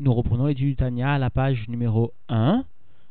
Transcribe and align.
Nous 0.00 0.14
reprenons 0.14 0.46
l'étude 0.46 0.68
du 0.68 0.76
Tania 0.76 1.14
à 1.14 1.18
la 1.18 1.28
page 1.28 1.66
numéro 1.66 2.12
1. 2.28 2.64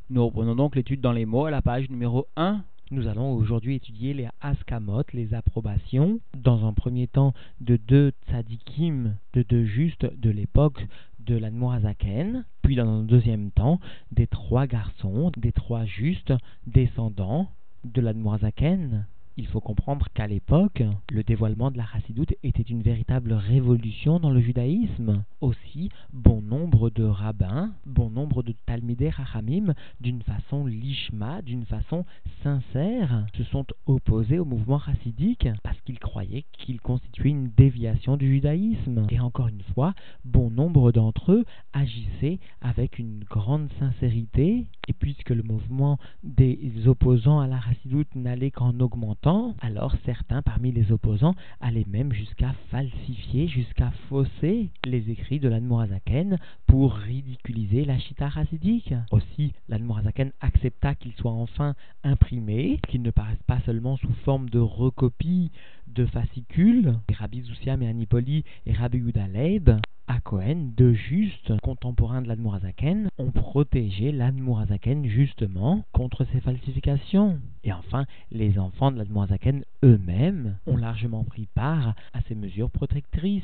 Nous 0.10 0.26
reprenons 0.26 0.56
donc 0.56 0.74
l'étude 0.74 1.02
dans 1.02 1.12
les 1.12 1.26
mots 1.26 1.44
à 1.44 1.52
la 1.52 1.62
page 1.62 1.90
numéro 1.90 2.28
1. 2.38 2.62
Nous 2.92 3.10
allons 3.10 3.34
aujourd'hui 3.34 3.76
étudier 3.76 4.14
les 4.14 4.30
askamot, 4.40 5.04
les 5.12 5.34
approbations, 5.34 6.22
dans 6.38 6.66
un 6.66 6.72
premier 6.72 7.08
temps 7.08 7.34
de 7.60 7.76
deux 7.76 8.14
tzadikim, 8.30 9.18
de 9.34 9.44
deux 9.44 9.66
justes 9.66 10.08
de 10.18 10.30
l'époque 10.30 10.88
de 11.20 11.36
l'Admorazaken, 11.36 12.46
puis 12.62 12.78
dans 12.78 12.88
un 12.88 13.04
deuxième 13.04 13.52
temps 13.52 13.82
des 14.14 14.28
trois 14.28 14.66
garçons, 14.66 15.34
des 15.36 15.52
trois 15.52 15.84
justes 15.84 16.34
descendants 16.68 17.50
de 17.84 18.00
l'Admorazaken. 18.00 19.06
Il 19.40 19.46
faut 19.46 19.62
comprendre 19.62 20.08
qu'à 20.16 20.26
l'époque, 20.26 20.82
le 21.12 21.24
dévoilement 21.24 21.70
de 21.70 21.78
la 21.78 21.86
chassidoute 21.86 22.34
était 22.42 22.64
une 22.64 22.82
véritable 22.82 23.34
révolution 23.34 24.20
dans 24.20 24.32
le 24.32 24.42
judaïsme. 24.42 25.24
Aussi, 25.42 25.90
bon 26.12 26.42
nombre 26.42 26.90
de 26.90 27.04
rabbins, 27.04 27.72
bon 27.86 28.10
nombre 28.10 28.42
de 28.42 28.56
talmidei 28.66 29.12
rachamim, 29.12 29.76
d'une 30.02 30.24
façon 30.24 30.66
lishma, 30.66 31.44
d'une 31.44 31.66
façon 31.66 32.04
sincère, 32.42 33.28
se 33.38 33.44
sont 33.44 33.68
opposés 33.86 34.40
au 34.40 34.46
mouvement 34.46 34.80
chassidique 34.80 35.48
parce 35.62 35.80
qu'ils 35.82 36.00
croyaient 36.00 36.46
qu'il 36.54 36.82
constituait 36.82 37.30
une 37.30 37.52
déviation 37.56 38.18
du 38.18 38.28
judaïsme. 38.28 39.06
Et 39.12 39.20
encore 39.20 39.50
une 39.50 39.64
fois, 39.76 39.94
bon 40.26 40.50
nombre 40.50 40.92
d'entre 40.92 41.34
eux 41.34 41.46
agissaient 41.74 42.40
avec 42.62 42.98
une 42.98 43.24
grande 43.30 43.70
sincérité, 43.78 44.66
et 44.88 44.94
puisque 44.94 45.30
le 45.30 45.44
mouvement 45.44 45.98
des 46.24 46.88
opposants 46.88 47.40
à 47.40 47.48
la 47.48 47.60
chassidoute 47.62 48.16
n'allait 48.16 48.52
qu'en 48.52 48.80
augmentant, 48.80 49.56
alors 49.62 49.96
certains 50.06 50.42
parmi 50.42 50.72
les 50.72 50.92
opposants 50.92 51.36
allaient 51.62 51.86
même 51.88 52.14
jusqu'à 52.14 52.54
falsifier, 52.72 53.48
jusqu'à 53.48 53.92
fausser 54.10 54.70
les 54.86 55.10
écrits 55.10 55.40
de 55.40 55.50
l'Admorazaken 55.50 56.38
pour 56.66 56.94
ridiculiser 56.94 57.86
la 57.86 58.00
Chita 58.00 58.28
racidique. 58.28 58.94
Aussi, 59.12 59.54
l'Admorazaken 59.70 60.32
accepta 60.42 60.96
qu'il 60.96 61.14
soit 61.14 61.32
enfin 61.32 61.76
imprimé, 62.04 62.80
qu'il 62.88 63.02
ne 63.02 63.12
paraisse 63.12 63.44
pas 63.46 63.60
seulement 63.66 63.98
sous 63.98 64.14
forme 64.24 64.50
de 64.50 64.60
recopie 64.60 65.52
de 65.88 66.06
fascicules. 66.06 66.96
Rabbi 67.18 67.42
Zousiam 67.42 67.82
et 67.82 67.88
Anipoli 67.88 68.44
et 68.66 68.74
Rabbi 68.74 69.02
Leib 69.34 69.70
à 70.08 70.22
Cohen, 70.22 70.72
deux 70.78 70.94
justes 70.94 71.52
contemporains 71.62 72.22
de 72.22 72.30
l'Admorazaken, 72.30 73.10
ont 73.18 73.32
protégé 73.32 74.12
l'Admorazaken 74.14 74.77
justement 75.06 75.84
contre 75.92 76.26
ces 76.32 76.40
falsifications. 76.40 77.40
Et 77.64 77.74
enfin, 77.74 78.06
les 78.32 78.60
enfants 78.60 78.92
de 78.92 78.98
l'Admorazaken 78.98 79.64
eux-mêmes 79.84 80.58
ont 80.66 80.78
largement 80.78 81.24
pris 81.24 81.48
part 81.54 81.96
à 82.14 82.22
ces 82.28 82.36
mesures 82.36 82.72
protectrices. 82.72 83.44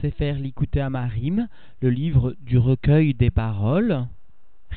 Sefer 0.00 0.34
Likuté 0.34 0.80
Amarim, 0.80 1.48
le 1.80 1.90
livre 1.90 2.34
du 2.40 2.58
recueil 2.58 3.14
des 3.14 3.30
paroles, 3.30 4.06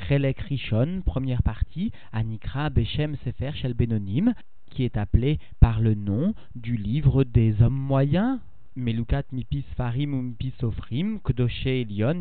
Chelek 0.07 0.39
Rishon, 0.39 1.01
première 1.05 1.43
partie, 1.43 1.91
Anikra 2.13 2.69
Beshem 2.69 3.17
Sefer 3.23 3.51
Shel 3.53 3.73
Benonim, 3.73 4.33
qui 4.69 4.83
est 4.83 4.97
appelé 4.97 5.39
par 5.59 5.81
le 5.81 5.95
nom 5.95 6.33
du 6.55 6.77
livre 6.77 7.23
des 7.23 7.61
hommes 7.61 7.73
moyens, 7.73 8.39
Farim 9.75 10.33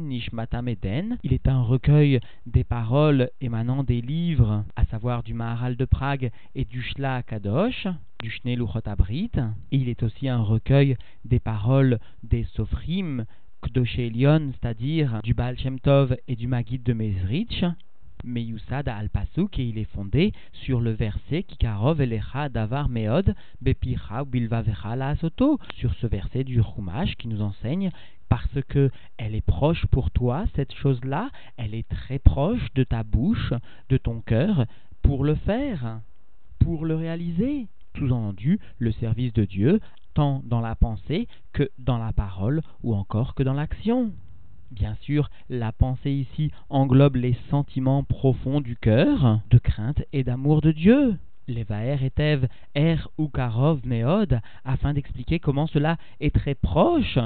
Nishmatam 0.08 0.68
Eden. 0.68 1.18
Il 1.22 1.32
est 1.32 1.48
un 1.48 1.62
recueil 1.62 2.20
des 2.46 2.64
paroles 2.64 3.30
émanant 3.40 3.84
des 3.84 4.00
livres, 4.00 4.64
à 4.76 4.84
savoir 4.86 5.22
du 5.22 5.34
Maharal 5.34 5.76
de 5.76 5.84
Prague 5.84 6.30
et 6.54 6.64
du 6.64 6.82
Shla 6.82 7.22
Kadosh, 7.22 7.86
du 8.20 8.32
Luchot 8.44 8.80
Abrit. 8.86 9.30
Il 9.70 9.88
est 9.88 10.02
aussi 10.02 10.28
un 10.28 10.42
recueil 10.42 10.96
des 11.24 11.40
paroles 11.40 11.98
des 12.22 12.44
Sofrim, 12.54 13.24
Kdoshe 13.62 13.98
Elion, 13.98 14.52
c'est-à-dire 14.52 15.20
du 15.22 15.34
Baal 15.34 15.58
Shem 15.58 15.80
Tov 15.80 16.16
et 16.28 16.36
du 16.36 16.46
Magid 16.46 16.82
de 16.82 16.92
Mezrich. 16.92 17.64
Meyusad 18.24 18.88
al 18.88 19.08
Pasuk 19.08 19.58
et 19.58 19.64
il 19.64 19.78
est 19.78 19.90
fondé 19.92 20.32
sur 20.52 20.80
le 20.80 20.92
verset 20.92 21.42
Kikarov 21.42 22.00
elecha 22.00 22.48
davar 22.48 22.88
meod 22.88 23.34
bepicha 23.60 24.24
bilvavecha 24.24 24.96
la 24.96 25.16
soto 25.16 25.58
sur 25.76 25.94
ce 25.94 26.06
verset 26.06 26.44
du 26.44 26.62
Chumash 26.62 27.16
qui 27.16 27.28
nous 27.28 27.42
enseigne 27.42 27.90
parce 28.28 28.62
que 28.68 28.90
elle 29.16 29.34
est 29.34 29.44
proche 29.44 29.86
pour 29.86 30.10
toi 30.10 30.44
cette 30.54 30.74
chose-là, 30.74 31.30
elle 31.56 31.74
est 31.74 31.88
très 31.88 32.18
proche 32.18 32.72
de 32.74 32.84
ta 32.84 33.02
bouche, 33.02 33.52
de 33.88 33.96
ton 33.96 34.20
cœur 34.20 34.66
pour 35.02 35.24
le 35.24 35.34
faire, 35.34 36.00
pour 36.58 36.84
le 36.84 36.94
réaliser. 36.94 37.66
Sous-entendu, 37.96 38.60
le 38.78 38.92
service 38.92 39.32
de 39.32 39.44
Dieu 39.44 39.80
tant 40.14 40.42
dans 40.44 40.60
la 40.60 40.76
pensée 40.76 41.26
que 41.52 41.68
dans 41.78 41.98
la 41.98 42.12
parole 42.12 42.62
ou 42.82 42.94
encore 42.94 43.34
que 43.34 43.42
dans 43.42 43.54
l'action. 43.54 44.12
Bien 44.70 44.96
sûr, 45.00 45.30
la 45.48 45.72
pensée 45.72 46.10
ici 46.10 46.50
englobe 46.68 47.16
les 47.16 47.36
sentiments 47.50 48.04
profonds 48.04 48.60
du 48.60 48.76
cœur, 48.76 49.40
de 49.50 49.58
crainte 49.58 50.02
et 50.12 50.24
d'amour 50.24 50.60
de 50.60 50.72
Dieu. 50.72 51.16
Levaer 51.48 52.04
et 52.04 52.20
Ev, 52.20 52.46
Er 52.74 52.96
ou 53.16 53.28
Karov 53.28 53.80
Meod, 53.86 54.40
afin 54.66 54.92
d'expliquer 54.92 55.38
comment 55.38 55.66
cela 55.66 55.96
est 56.20 56.34
très 56.34 56.54
proche. 56.54 57.18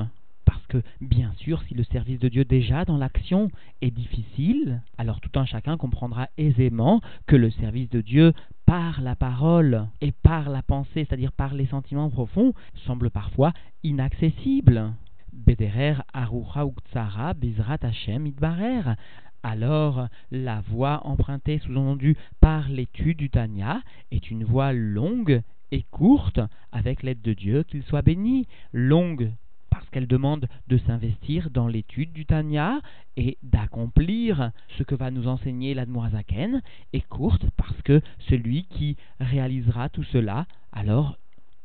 Parce 0.44 0.64
que, 0.68 0.82
bien 1.00 1.32
sûr, 1.38 1.62
si 1.66 1.74
le 1.74 1.82
service 1.82 2.20
de 2.20 2.28
Dieu 2.28 2.44
déjà 2.44 2.84
dans 2.84 2.96
l'action 2.96 3.50
est 3.80 3.90
difficile, 3.90 4.80
alors 4.96 5.20
tout 5.20 5.36
un 5.38 5.44
chacun 5.44 5.76
comprendra 5.76 6.28
aisément 6.38 7.00
que 7.26 7.36
le 7.36 7.50
service 7.50 7.90
de 7.90 8.00
Dieu 8.00 8.32
par 8.66 9.00
la 9.00 9.16
parole 9.16 9.88
et 10.00 10.12
par 10.12 10.48
la 10.48 10.62
pensée, 10.62 11.04
c'est-à-dire 11.04 11.32
par 11.32 11.54
les 11.54 11.66
sentiments 11.66 12.10
profonds, 12.10 12.52
semble 12.86 13.10
parfois 13.10 13.52
inaccessible. 13.82 14.92
Bederer 15.32 16.02
Arucha 16.12 16.64
Uktsara 16.64 17.34
Bizrat 17.34 17.78
Hashem 17.82 18.26
Idbarer. 18.26 18.94
Alors, 19.42 20.08
la 20.30 20.60
voie 20.60 21.06
empruntée 21.06 21.58
sous-entendue 21.58 22.16
par 22.40 22.68
l'étude 22.68 23.16
du 23.16 23.30
Tanya 23.30 23.82
est 24.10 24.30
une 24.30 24.44
voie 24.44 24.72
longue 24.72 25.42
et 25.72 25.84
courte, 25.90 26.40
avec 26.70 27.02
l'aide 27.02 27.22
de 27.22 27.32
Dieu, 27.32 27.62
qu'il 27.64 27.82
soit 27.82 28.02
béni. 28.02 28.46
Longue 28.72 29.32
parce 29.72 29.88
qu'elle 29.88 30.06
demande 30.06 30.48
de 30.68 30.76
s'investir 30.76 31.48
dans 31.48 31.66
l'étude 31.66 32.12
du 32.12 32.26
Tanya 32.26 32.82
et 33.16 33.38
d'accomplir 33.42 34.50
ce 34.76 34.82
que 34.82 34.94
va 34.94 35.10
nous 35.10 35.28
enseigner 35.28 35.72
l'Admorazaken, 35.72 36.60
et 36.92 37.00
courte 37.00 37.46
parce 37.56 37.80
que 37.80 38.02
celui 38.28 38.64
qui 38.64 38.98
réalisera 39.18 39.88
tout 39.88 40.04
cela, 40.04 40.46
alors 40.72 41.16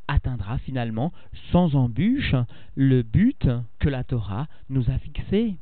atteindra 0.08 0.58
finalement 0.60 1.12
sans 1.52 1.76
embûche 1.76 2.36
le 2.76 3.02
but 3.02 3.48
que 3.80 3.90
la 3.90 4.04
Torah 4.04 4.48
nous 4.70 4.90
a 4.90 4.98
fixé. 4.98 5.56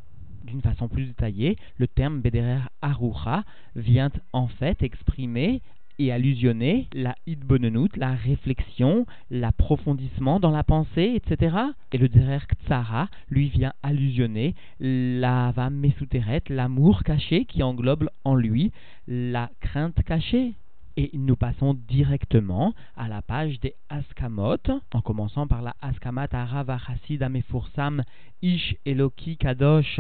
D'une 0.44 0.61
façon 0.61 0.88
plus 0.88 1.06
détaillée, 1.06 1.57
le 1.78 1.88
terme 1.88 2.22
Bederer 2.22 2.61
Arucha 2.81 3.44
vient 3.75 4.11
en 4.31 4.47
fait 4.47 4.84
exprimer 4.84 5.61
et 5.97 6.11
allusionner 6.11 6.88
la 6.94 7.16
hitbonenut, 7.25 7.95
la 7.97 8.13
réflexion, 8.13 9.05
l'approfondissement 9.31 10.39
dans 10.39 10.51
la 10.51 10.63
pensée, 10.63 11.13
etc. 11.16 11.55
Et 11.91 11.97
le 11.97 12.09
derer 12.09 12.39
ktsara, 12.47 13.07
lui, 13.29 13.50
vient 13.50 13.73
allusionner 13.84 14.55
la 14.79 15.53
mesuteret, 15.72 16.44
l'amour 16.50 17.03
caché 17.03 17.45
qui 17.45 17.63
englobe 17.63 18.09
en 18.23 18.35
lui 18.35 18.72
la 19.07 19.50
crainte 19.61 20.03
cachée. 20.03 20.53
Et 20.97 21.11
nous 21.13 21.35
passons 21.35 21.73
directement 21.73 22.73
à 22.95 23.09
la 23.09 23.22
page 23.22 23.59
des 23.59 23.75
Askamot, 23.89 24.56
en 24.94 25.01
commençant 25.01 25.45
par 25.45 25.61
la 25.61 25.75
Askamat 25.81 26.29
Arav 26.31 26.73
Chassid 26.88 27.22
Amefursam 27.22 28.03
Ish 28.41 28.78
Eloki 28.85 29.35
Kadosh 29.35 30.00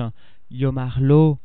Yomarlo, 0.51 1.37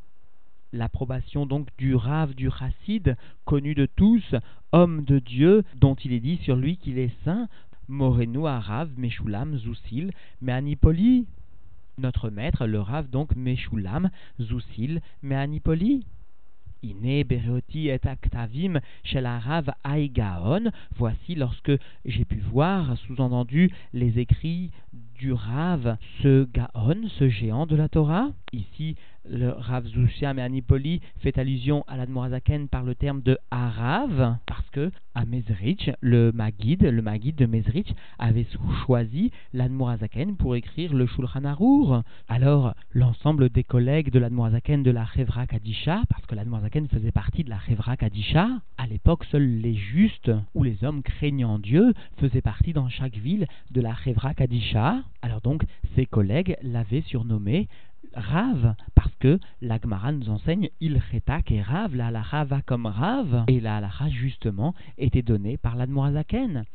l'approbation 0.71 1.45
donc 1.45 1.67
du 1.77 1.95
Rav 1.95 2.33
du 2.33 2.49
Chassid, 2.49 3.17
connu 3.43 3.75
de 3.75 3.87
tous, 3.87 4.23
homme 4.71 5.03
de 5.03 5.19
Dieu, 5.19 5.63
dont 5.75 5.95
il 5.95 6.13
est 6.13 6.21
dit 6.21 6.37
sur 6.37 6.55
lui 6.55 6.77
qu'il 6.77 6.97
est 6.97 7.11
saint, 7.25 7.49
Morenu 7.89 8.47
Arav 8.47 8.89
Meshulam 8.95 9.57
Zousil 9.57 10.11
Meanipoli. 10.41 11.27
Notre 11.97 12.29
maître, 12.29 12.67
le 12.67 12.79
Rav 12.79 13.09
donc 13.09 13.35
Meshulam 13.35 14.11
Zousil 14.39 15.01
Meanipoli. 15.23 16.05
Ine 16.83 17.23
Bereoti 17.23 17.89
et 17.89 18.05
Aktavim 18.05 18.79
chez 19.03 19.21
la 19.21 19.39
Rav 19.39 19.71
Aigaon. 19.85 20.71
Voici 20.95 21.35
lorsque 21.35 21.71
j'ai 22.05 22.25
pu 22.25 22.37
voir, 22.37 22.97
sous-entendu, 22.97 23.71
les 23.93 24.19
écrits 24.19 24.71
du 25.21 25.33
Rav, 25.33 25.97
ce 26.23 26.47
Gaon, 26.51 27.07
ce 27.19 27.29
géant 27.29 27.67
de 27.67 27.75
la 27.75 27.89
Torah. 27.89 28.31
Ici, 28.53 28.95
le 29.29 29.51
Rav 29.51 29.85
Zusham 29.85 30.39
et 30.39 30.41
Anipoli 30.41 30.99
fait 31.19 31.37
allusion 31.37 31.83
à 31.87 31.95
l'Admorazaken 31.95 32.67
par 32.67 32.83
le 32.83 32.95
terme 32.95 33.21
de 33.21 33.37
Arav, 33.51 34.37
parce 34.47 34.67
que 34.71 34.91
à 35.13 35.25
Mezrich, 35.25 35.91
le 36.01 36.31
Magid, 36.31 36.81
le 36.81 37.01
Magid 37.03 37.35
de 37.35 37.45
Mezrich, 37.45 37.93
avait 38.17 38.47
choisi 38.83 39.31
l'Admorazaken 39.53 40.37
pour 40.37 40.55
écrire 40.55 40.91
le 40.95 41.05
Shulchan 41.05 41.45
Arour. 41.45 42.01
Alors, 42.27 42.73
l'ensemble 42.91 43.49
des 43.49 43.63
collègues 43.63 44.09
de 44.09 44.17
l'Admorazaken 44.17 44.81
de 44.81 44.89
la 44.89 45.05
Chevra 45.05 45.45
Kadisha, 45.45 46.01
parce 46.09 46.25
que 46.25 46.33
l'Admorazaken 46.33 46.87
faisait 46.87 47.11
partie 47.11 47.43
de 47.43 47.51
la 47.51 47.59
Chevra 47.59 47.95
Kadisha, 47.95 48.47
à 48.79 48.87
l'époque, 48.87 49.25
seuls 49.25 49.59
les 49.59 49.75
justes 49.75 50.31
ou 50.55 50.63
les 50.63 50.83
hommes 50.83 51.03
craignant 51.03 51.59
Dieu 51.59 51.93
faisaient 52.17 52.41
partie 52.41 52.73
dans 52.73 52.89
chaque 52.89 53.17
ville 53.17 53.45
de 53.69 53.81
la 53.81 53.95
Chevra 53.95 54.33
Kadisha. 54.33 55.03
Alors 55.21 55.41
donc, 55.41 55.63
ses 55.95 56.05
collègues 56.05 56.57
l'avaient 56.61 57.01
surnommé 57.01 57.67
Rav, 58.13 58.75
parce 58.95 59.13
que 59.19 59.39
l'Agmara 59.61 60.11
nous 60.11 60.29
enseigne 60.29 60.69
il 60.79 61.01
retak 61.11 61.51
et 61.51 61.61
Rav, 61.61 61.95
la 61.95 62.07
halacha 62.07 62.43
va 62.43 62.61
comme 62.61 62.85
Rav, 62.85 63.45
et 63.47 63.59
la 63.59 63.77
halacha 63.77 64.09
justement 64.09 64.73
était 64.97 65.21
donnée 65.21 65.57
par 65.57 65.75
l'Admorazaken. 65.75 66.65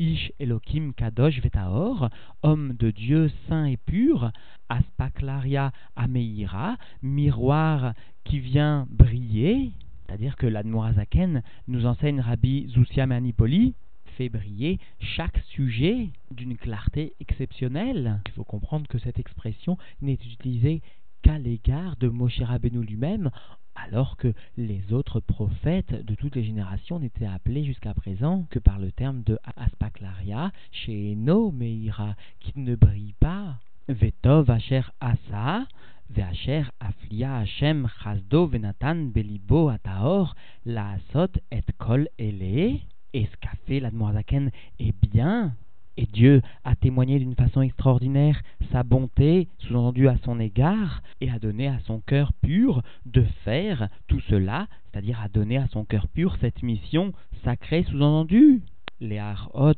Ish 0.00 0.32
Elohim 0.40 0.92
Kadosh 0.92 1.40
Vetaor, 1.40 2.10
homme 2.42 2.74
de 2.74 2.90
Dieu 2.90 3.30
saint 3.48 3.66
et 3.66 3.76
pur, 3.76 4.32
Aspaklaria 4.68 5.72
Ameira, 5.94 6.76
miroir 7.02 7.94
qui 8.24 8.40
vient 8.40 8.86
briller, 8.90 9.70
c'est-à-dire 10.06 10.36
que 10.36 10.46
l'Admorazaken 10.46 11.42
nous 11.68 11.86
enseigne 11.86 12.20
Rabbi 12.20 12.68
Zousia 12.68 13.06
Manipoli, 13.06 13.74
fait 14.16 14.28
briller 14.28 14.78
chaque 15.00 15.38
sujet 15.50 16.08
d'une 16.30 16.56
clarté 16.56 17.14
exceptionnelle. 17.20 18.20
Il 18.26 18.32
faut 18.32 18.44
comprendre 18.44 18.86
que 18.88 18.98
cette 18.98 19.18
expression 19.18 19.78
n'est 20.02 20.14
utilisée 20.14 20.82
qu'à 21.22 21.38
l'égard 21.38 21.96
de 21.96 22.08
Moshe 22.08 22.40
Rabbeinu 22.40 22.84
lui-même, 22.84 23.30
alors 23.74 24.16
que 24.16 24.32
les 24.56 24.92
autres 24.92 25.20
prophètes 25.20 26.04
de 26.04 26.14
toutes 26.14 26.36
les 26.36 26.44
générations 26.44 27.00
n'étaient 27.00 27.26
appelés 27.26 27.64
jusqu'à 27.64 27.94
présent 27.94 28.46
que 28.50 28.58
par 28.58 28.78
le 28.78 28.92
terme 28.92 29.22
de 29.22 29.38
Aspaklaria, 29.56 30.52
chez 30.70 31.14
Meira, 31.16 32.14
qui 32.40 32.52
ne 32.58 32.76
brille 32.76 33.14
pas. 33.20 33.58
Vetov 33.88 34.50
Asher 34.50 34.82
Asa, 35.00 35.66
Ve'asher 36.10 36.64
Aflia 36.80 37.38
Hashem 37.38 37.88
Chazdo 38.02 38.46
Venatan 38.46 39.10
Belibo 39.12 39.68
Ataor, 39.68 40.34
Laasot 40.64 41.32
et 41.50 41.64
Kol 41.78 42.08
Ele. 42.18 42.80
Et 43.14 43.26
ce 43.26 43.36
qu'a 43.36 43.52
fait 43.66 43.78
l'Admorazaken 43.78 44.50
est 44.80 44.94
bien, 45.08 45.54
et 45.96 46.06
Dieu 46.06 46.42
a 46.64 46.74
témoigné 46.74 47.20
d'une 47.20 47.36
façon 47.36 47.62
extraordinaire 47.62 48.42
sa 48.72 48.82
bonté, 48.82 49.46
sous-entendu 49.58 50.08
à 50.08 50.16
son 50.24 50.40
égard, 50.40 51.00
et 51.20 51.30
a 51.30 51.38
donné 51.38 51.68
à 51.68 51.78
son 51.86 52.00
cœur 52.00 52.32
pur 52.42 52.82
de 53.06 53.22
faire 53.44 53.88
tout 54.08 54.18
cela, 54.28 54.66
c'est-à-dire 54.90 55.20
a 55.22 55.28
donné 55.28 55.58
à 55.58 55.68
son 55.68 55.84
cœur 55.84 56.08
pur 56.08 56.36
cette 56.40 56.64
mission 56.64 57.12
sacrée, 57.44 57.84
sous-entendu. 57.84 58.62
Les 59.00 59.18
Harot 59.18 59.74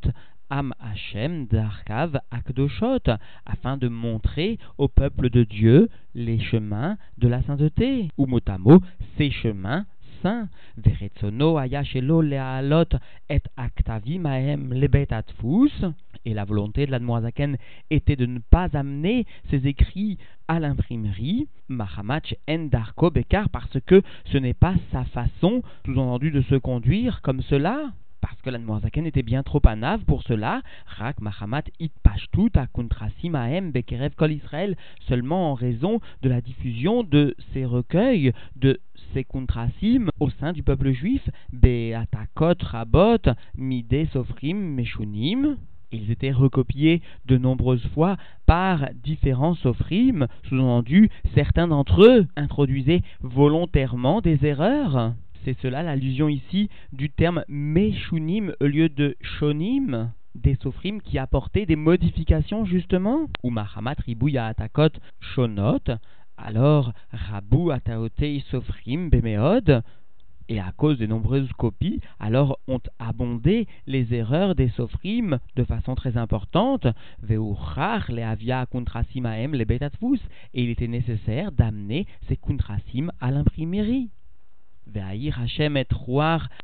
Am 0.48 0.72
Hashem 0.80 1.46
d'Arkav 1.46 2.18
Akdoshot, 2.30 3.10
afin 3.44 3.76
de 3.76 3.88
montrer 3.88 4.58
au 4.78 4.88
peuple 4.88 5.28
de 5.28 5.44
Dieu 5.44 5.90
les 6.14 6.38
chemins 6.38 6.96
de 7.18 7.28
la 7.28 7.42
sainteté, 7.42 8.08
ou 8.16 8.26
motamo, 8.26 8.80
ces 9.18 9.30
chemins 9.30 9.84
saint, 10.26 10.48
Veretsono 10.76 11.56
ayashelo 11.58 12.20
lealot 12.20 12.98
et 13.28 13.42
aktavim 13.56 14.26
ahem 14.26 14.72
lebet 14.72 15.06
et 16.24 16.34
la 16.34 16.44
volonté 16.44 16.86
de 16.86 16.90
l'Admoazaken 16.90 17.56
était 17.90 18.16
de 18.16 18.26
ne 18.26 18.40
pas 18.40 18.68
amener 18.74 19.24
ses 19.50 19.68
écrits 19.68 20.18
à 20.48 20.58
l'imprimerie, 20.58 21.46
Mahamach 21.68 22.34
en 22.48 22.66
darko 22.66 23.10
bekar, 23.10 23.48
parce 23.50 23.78
que 23.86 24.02
ce 24.32 24.38
n'est 24.38 24.54
pas 24.54 24.74
sa 24.90 25.04
façon, 25.04 25.62
sous-entendu, 25.84 26.32
de 26.32 26.42
se 26.42 26.56
conduire 26.56 27.22
comme 27.22 27.42
cela 27.42 27.92
que 28.46 28.50
l'Admoazaken 28.50 29.06
était 29.06 29.24
bien 29.24 29.42
trop 29.42 29.60
anave 29.64 30.04
pour 30.04 30.22
cela, 30.22 30.62
Rak 30.86 31.20
Mahamat 31.20 31.64
it 31.80 31.92
pashtut 32.04 32.52
akuntrasim 32.54 33.34
ahem 33.34 33.72
bekerev 33.72 34.14
kol 34.14 34.30
Israël, 34.30 34.76
seulement 35.08 35.50
en 35.50 35.54
raison 35.54 36.00
de 36.22 36.28
la 36.28 36.40
diffusion 36.40 37.02
de 37.02 37.34
ces 37.52 37.64
recueils, 37.64 38.32
de 38.54 38.78
ces 39.12 39.24
kuntrasim 39.24 40.10
au 40.20 40.30
sein 40.30 40.52
du 40.52 40.62
peuple 40.62 40.92
juif, 40.92 41.28
beatakot 41.52 42.62
rabot, 42.62 43.32
mide 43.56 44.06
sofrim 44.12 44.74
meshunim, 44.76 45.56
ils 45.90 46.12
étaient 46.12 46.30
recopiés 46.30 47.02
de 47.24 47.38
nombreuses 47.38 47.86
fois 47.94 48.16
par 48.46 48.88
différents 49.02 49.56
sofrim, 49.56 50.28
sous-entendu, 50.48 51.10
certains 51.34 51.66
d'entre 51.66 52.04
eux 52.04 52.28
introduisaient 52.36 53.02
volontairement 53.22 54.20
des 54.20 54.46
erreurs. 54.46 55.14
C'est 55.46 55.56
cela 55.62 55.84
l'allusion 55.84 56.28
ici 56.28 56.68
du 56.92 57.08
terme 57.08 57.44
Meshunim 57.46 58.52
au 58.60 58.64
lieu 58.64 58.88
de 58.88 59.16
Shonim, 59.20 60.10
des 60.34 60.56
sofrim 60.56 61.00
qui 61.00 61.18
apportaient 61.18 61.66
des 61.66 61.76
modifications 61.76 62.64
justement. 62.64 63.28
Ou 63.44 63.50
Mahamat 63.50 63.94
Ribouya 64.04 64.46
Atakot 64.46 64.88
Shonot, 65.20 65.84
alors 66.36 66.92
Rabu 67.12 67.70
Ataotei 67.70 68.42
Sofrim 68.50 69.08
Bemeod, 69.08 69.84
et 70.48 70.58
à 70.58 70.72
cause 70.76 70.98
de 70.98 71.06
nombreuses 71.06 71.52
copies, 71.52 72.00
alors 72.18 72.58
ont 72.66 72.82
abondé 72.98 73.68
les 73.86 74.14
erreurs 74.14 74.56
des 74.56 74.70
sofrim 74.70 75.38
de 75.54 75.62
façon 75.62 75.94
très 75.94 76.16
importante. 76.16 76.88
Veuchar 77.22 78.10
le 78.10 78.24
avia 78.24 78.66
kuntrasim 78.66 79.26
aem 79.26 79.54
le 79.54 79.64
betatvus, 79.64 80.18
et 80.54 80.64
il 80.64 80.70
était 80.70 80.88
nécessaire 80.88 81.52
d'amener 81.52 82.04
ces 82.26 82.36
kuntrasim 82.36 83.12
à 83.20 83.30
l'imprimerie. 83.30 84.10
Hashem 84.94 85.76
et 85.76 85.86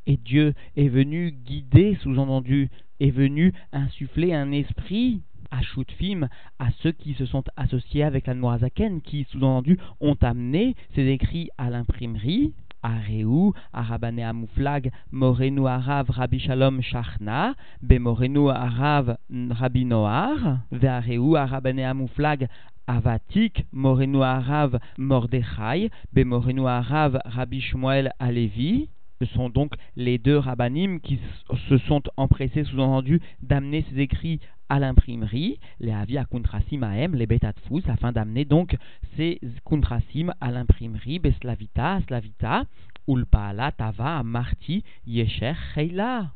et 0.07 0.17
Dieu 0.17 0.55
est 0.77 0.89
venu 0.89 1.33
guider, 1.33 1.97
sous-entendu, 2.03 2.71
est 3.01 3.11
venu 3.11 3.53
insuffler 3.73 4.33
un 4.33 4.53
esprit 4.53 5.23
à 5.51 5.61
Shutfim, 5.61 6.29
à 6.59 6.71
ceux 6.83 6.93
qui 6.93 7.15
se 7.15 7.27
sont 7.27 7.45
associés 7.57 8.03
avec 8.03 8.27
la 8.27 8.35
Noazaken, 8.35 9.03
qui, 9.03 9.25
sous-entendu, 9.25 9.79
ont 10.01 10.17
amené 10.23 10.75
ces 10.95 11.07
écrits 11.09 11.51
à 11.59 11.69
l'imprimerie, 11.69 12.55
Areu, 12.83 13.53
Arabane 13.73 14.21
Amouflag, 14.21 14.91
Morenu 15.13 15.67
Arav 15.67 16.09
Rabbi 16.17 16.39
Shalom 16.39 16.81
Shachna, 16.83 17.55
Bemorenu 17.83 18.51
Arav 18.53 19.17
Rabbi 19.31 19.85
Noar, 19.85 20.63
Ve'areu 20.73 21.37
Arabane 21.37 21.85
Amouflag 21.85 22.49
Avatik, 22.89 23.65
Morenu 23.73 24.23
Arav 24.23 24.81
Mordechai, 24.99 25.89
Bemorenu 26.15 26.65
Arav 26.67 27.21
Rabbi 27.37 27.61
Shmuel 27.61 28.11
Alevi. 28.21 28.89
Ce 29.23 29.27
sont 29.35 29.51
donc 29.51 29.75
les 29.95 30.19
deux 30.19 30.37
rabbinim 30.37 30.99
qui 30.99 31.21
se 31.69 31.79
sont 31.79 32.03
empressés, 32.17 32.65
sous-entendu, 32.65 33.21
d'amener 33.41 33.85
ces 33.89 34.01
écrits 34.01 34.41
à 34.69 34.81
l'imprimerie, 34.81 35.61
les 35.79 35.93
avis 35.93 36.19
à 36.19 36.25
Kuntrasim 36.25 36.83
Aem, 36.83 37.15
les 37.15 37.29
Betatfus, 37.29 37.85
afin 37.87 38.11
d'amener 38.11 38.45
donc 38.45 38.77
ces 39.17 39.39
Kuntrasim 39.65 40.33
à 40.41 40.51
l'imprimerie, 40.51 41.21
Beslavita, 41.21 42.01
Slavita, 42.09 42.65
Ulpaala, 43.07 43.71
Tava, 43.71 44.25
Marti, 44.25 44.83
Yesher, 45.07 45.55
Heila. 45.77 46.33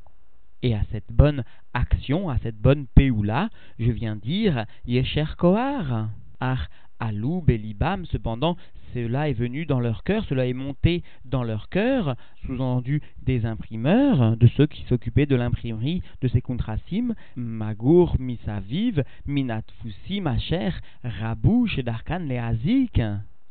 Et 0.63 0.73
à 0.73 0.83
cette 0.93 1.11
bonne 1.11 1.43
action, 1.75 2.31
à 2.31 2.39
cette 2.39 2.59
bonne 2.59 2.87
Peula, 2.95 3.51
je 3.81 3.91
viens 3.91 4.15
dire 4.15 4.65
Yesher 4.87 5.35
Kohar. 5.37 6.11
Ar 6.39 6.69
Alou, 7.01 7.43
Belibam, 7.43 8.07
cependant, 8.07 8.57
cela 8.95 9.29
est 9.29 9.35
venu 9.35 9.67
dans 9.67 9.81
leur 9.81 10.05
cœur, 10.05 10.25
cela 10.25 10.47
est 10.47 10.55
monté 10.55 11.03
dans 11.25 11.43
leur 11.43 11.69
cœur, 11.69 12.17
sous-entendu 12.47 13.03
des 13.23 13.45
imprimeurs, 13.45 14.37
de 14.37 14.47
ceux 14.47 14.67
qui 14.67 14.85
s'occupaient 14.85 15.27
de 15.27 15.37
l'imprimerie 15.37 16.03
de 16.23 16.29
ces 16.29 16.41
contrasim, 16.41 17.15
Magour, 17.37 18.17
Misaviv, 18.19 19.05
Minatfoussi, 19.27 20.21
Macher, 20.21 20.71
Rabou, 21.05 21.67
Shedarkan, 21.67 22.21
Leazik. 22.21 23.01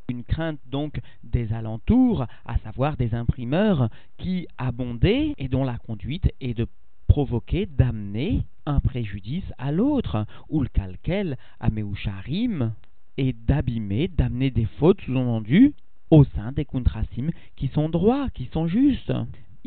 Une 0.10 0.24
crainte 0.24 0.60
donc 0.68 1.00
des 1.24 1.52
alentours, 1.54 2.26
à 2.46 2.58
savoir 2.60 2.96
des 2.98 3.14
imprimeurs 3.14 3.90
qui 4.18 4.48
abondaient 4.58 5.34
et 5.38 5.48
dont 5.48 5.64
la 5.64 5.78
conduite 5.78 6.32
est 6.42 6.54
de 6.54 6.68
provoquer, 7.08 7.66
d'amener 7.66 8.46
un 8.66 8.80
préjudice 8.80 9.52
à 9.58 9.72
l'autre, 9.72 10.26
ou 10.50 10.62
le 10.62 10.70
calquel, 10.70 11.38
Ameusharim, 11.60 12.74
et 13.18 13.34
d'abîmer, 13.34 14.08
d'amener 14.08 14.52
des 14.52 14.66
fautes 14.80 15.02
sous-entendues 15.02 15.74
au 16.12 16.24
sein 16.24 16.52
des 16.52 16.66
contrasim 16.66 17.30
qui 17.56 17.68
sont 17.70 17.90
droits, 17.90 18.30
qui 18.34 18.50
sont 18.54 18.68
justes. 18.68 19.14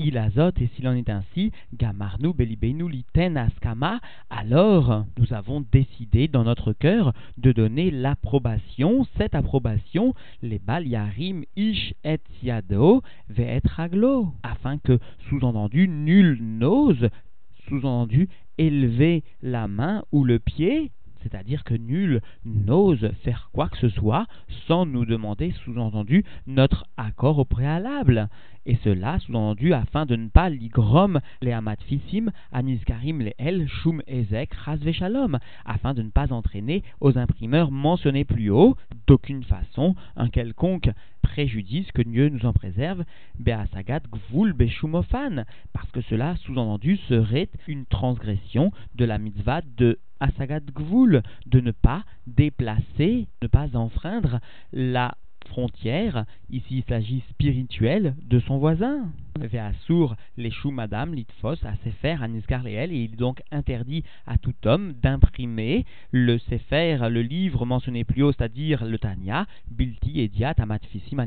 Il 0.00 0.16
azote, 0.16 0.62
et 0.62 0.68
s'il 0.76 0.86
en 0.86 0.94
est 0.94 1.10
ainsi, 1.10 1.50
gamarnu 1.74 2.32
belibenu 2.32 2.88
liten 2.88 3.36
askama, 3.36 4.00
alors 4.30 5.04
nous 5.18 5.32
avons 5.32 5.64
décidé 5.72 6.28
dans 6.28 6.44
notre 6.44 6.72
cœur 6.72 7.12
de 7.36 7.50
donner 7.50 7.90
l'approbation, 7.90 9.04
cette 9.16 9.34
approbation, 9.34 10.14
les 10.40 10.60
baliarim 10.60 11.42
ish 11.56 11.94
et 12.04 12.20
ve 12.40 13.40
et 13.40 13.60
raglo, 13.64 14.32
afin 14.44 14.78
que, 14.78 15.00
sous-entendu, 15.28 15.88
nul 15.88 16.38
n'ose, 16.40 17.08
sous-entendu, 17.68 18.28
élever 18.56 19.24
la 19.42 19.66
main 19.66 20.04
ou 20.12 20.22
le 20.22 20.38
pied 20.38 20.92
c'est-à-dire 21.22 21.64
que 21.64 21.74
nul 21.74 22.20
n'ose 22.44 23.10
faire 23.22 23.50
quoi 23.52 23.68
que 23.68 23.78
ce 23.78 23.88
soit 23.88 24.26
sans 24.66 24.86
nous 24.86 25.04
demander, 25.04 25.52
sous-entendu, 25.64 26.24
notre 26.46 26.84
accord 26.96 27.38
au 27.38 27.44
préalable. 27.44 28.28
Et 28.68 28.76
cela, 28.84 29.18
sous-entendu, 29.20 29.72
afin 29.72 30.04
de 30.04 30.14
ne 30.14 30.28
pas 30.28 30.50
ligrom 30.50 31.20
les 31.40 31.52
amatfissim, 31.52 32.30
anisgarim 32.52 33.22
les 33.22 33.34
el, 33.38 33.66
shum 33.66 34.02
ezek, 34.06 34.52
shalom, 34.92 35.38
afin 35.64 35.94
de 35.94 36.02
ne 36.02 36.10
pas 36.10 36.34
entraîner 36.34 36.82
aux 37.00 37.16
imprimeurs 37.16 37.70
mentionnés 37.70 38.26
plus 38.26 38.50
haut, 38.50 38.76
d'aucune 39.06 39.42
façon, 39.42 39.96
un 40.16 40.28
quelconque 40.28 40.90
préjudice, 41.22 41.90
que 41.92 42.02
Dieu 42.02 42.28
nous 42.28 42.44
en 42.44 42.52
préserve, 42.52 43.04
Beasagat 43.38 44.02
Gvul 44.12 44.52
Beshumofan, 44.52 45.44
parce 45.72 45.90
que 45.90 46.02
cela, 46.02 46.36
sous-entendu, 46.36 46.98
serait 47.08 47.48
une 47.68 47.86
transgression 47.86 48.70
de 48.96 49.06
la 49.06 49.16
mitzvah 49.16 49.62
de 49.78 49.98
Asagat 50.20 50.60
Gvul, 50.74 51.22
de 51.46 51.60
ne 51.60 51.70
pas 51.70 52.04
déplacer, 52.26 53.28
ne 53.40 53.46
pas 53.46 53.74
enfreindre 53.76 54.40
la 54.74 55.14
frontière, 55.48 56.24
ici 56.50 56.78
il 56.78 56.84
s'agit 56.84 57.22
spirituelle, 57.30 58.14
de 58.22 58.40
son 58.40 58.58
voisin. 58.58 59.10
Ve'asur 59.38 60.16
leshu 60.36 60.72
madame 60.72 61.14
litfos 61.14 61.64
à 61.64 61.76
Sefer 61.84 62.16
à 62.20 62.26
Leel, 62.26 62.92
et 62.92 63.04
il 63.04 63.12
est 63.12 63.16
donc 63.16 63.40
interdit 63.52 64.02
à 64.26 64.36
tout 64.38 64.54
homme 64.64 64.94
d'imprimer 65.00 65.84
le 66.10 66.38
Sefer, 66.38 67.08
le 67.10 67.22
livre 67.22 67.64
mentionné 67.64 68.04
plus 68.04 68.22
haut, 68.22 68.32
c'est-à-dire 68.32 68.84
le 68.84 68.98
Tanya, 68.98 69.46
Bilti 69.70 70.20
Ediat 70.20 70.54
Amatfisim 70.58 71.18
à 71.18 71.26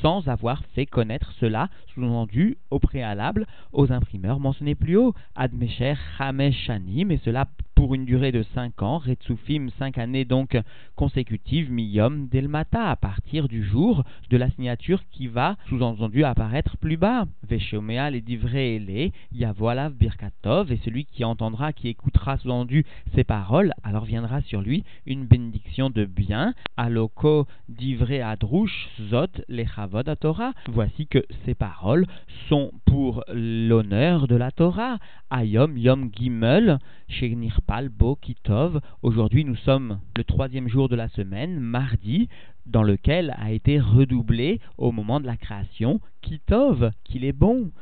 sans 0.00 0.28
avoir 0.28 0.64
fait 0.74 0.86
connaître 0.86 1.32
cela, 1.40 1.68
sous-entendu 1.94 2.56
au 2.70 2.78
préalable, 2.78 3.46
aux 3.72 3.92
imprimeurs 3.92 4.40
mentionnés 4.40 4.74
plus 4.74 4.96
haut, 4.96 5.14
Admesher 5.34 5.94
Hamesh 6.18 6.56
Shanim, 6.64 7.10
et 7.10 7.20
cela 7.24 7.46
pour 7.82 7.96
une 7.96 8.04
durée 8.04 8.30
de 8.30 8.44
5 8.54 8.80
ans, 8.82 8.98
Retsufim, 8.98 9.66
5 9.76 9.98
années 9.98 10.24
donc 10.24 10.56
consécutives, 10.94 11.68
Miyom 11.68 12.28
Delmata, 12.28 12.90
à 12.90 12.94
partir 12.94 13.48
du 13.48 13.64
jour 13.64 14.04
de 14.30 14.36
la 14.36 14.48
signature 14.50 15.02
qui 15.10 15.26
va, 15.26 15.56
sous-entendu, 15.68 16.22
apparaître 16.22 16.76
plus 16.76 16.96
bas. 16.96 17.26
Veshomea 17.42 18.08
les 18.10 18.20
divrei 18.20 18.76
ele, 18.76 19.10
Yavoalav 19.32 19.94
Birkatov, 19.94 20.70
et 20.70 20.78
celui 20.84 21.06
qui 21.06 21.24
entendra, 21.24 21.72
qui 21.72 21.88
écoutera, 21.88 22.36
sous-entendu, 22.36 22.86
ces 23.16 23.24
paroles, 23.24 23.72
alors 23.82 24.04
viendra 24.04 24.42
sur 24.42 24.62
lui 24.62 24.84
une 25.04 25.26
bénédiction 25.26 25.90
de 25.90 26.04
bien. 26.04 26.54
Aloko 26.76 27.48
divrei 27.68 28.20
adrush 28.20 28.90
zot 29.10 29.42
lechavod 29.48 30.08
Torah. 30.20 30.52
Voici 30.68 31.08
que 31.08 31.24
ces 31.44 31.54
paroles 31.54 32.06
sont 32.48 32.70
pour 32.84 33.24
l'honneur 33.26 34.28
de 34.28 34.36
la 34.36 34.52
Torah. 34.52 34.98
Ayom 35.34 35.78
Yom 35.78 36.10
Gimel, 36.12 36.78
Nirpal 37.22 37.88
Bo 37.88 38.16
Kitov. 38.16 38.82
Aujourd'hui, 39.00 39.46
nous 39.46 39.56
sommes 39.56 39.98
le 40.14 40.24
troisième 40.24 40.68
jour 40.68 40.90
de 40.90 40.94
la 40.94 41.08
semaine, 41.08 41.58
mardi, 41.58 42.28
dans 42.66 42.82
lequel 42.82 43.34
a 43.38 43.50
été 43.50 43.80
redoublé 43.80 44.60
au 44.76 44.92
moment 44.92 45.20
de 45.20 45.26
la 45.26 45.38
création 45.38 46.02
Kitov, 46.20 46.90
qu'il 47.02 47.24
est 47.24 47.32
bon. 47.32 47.72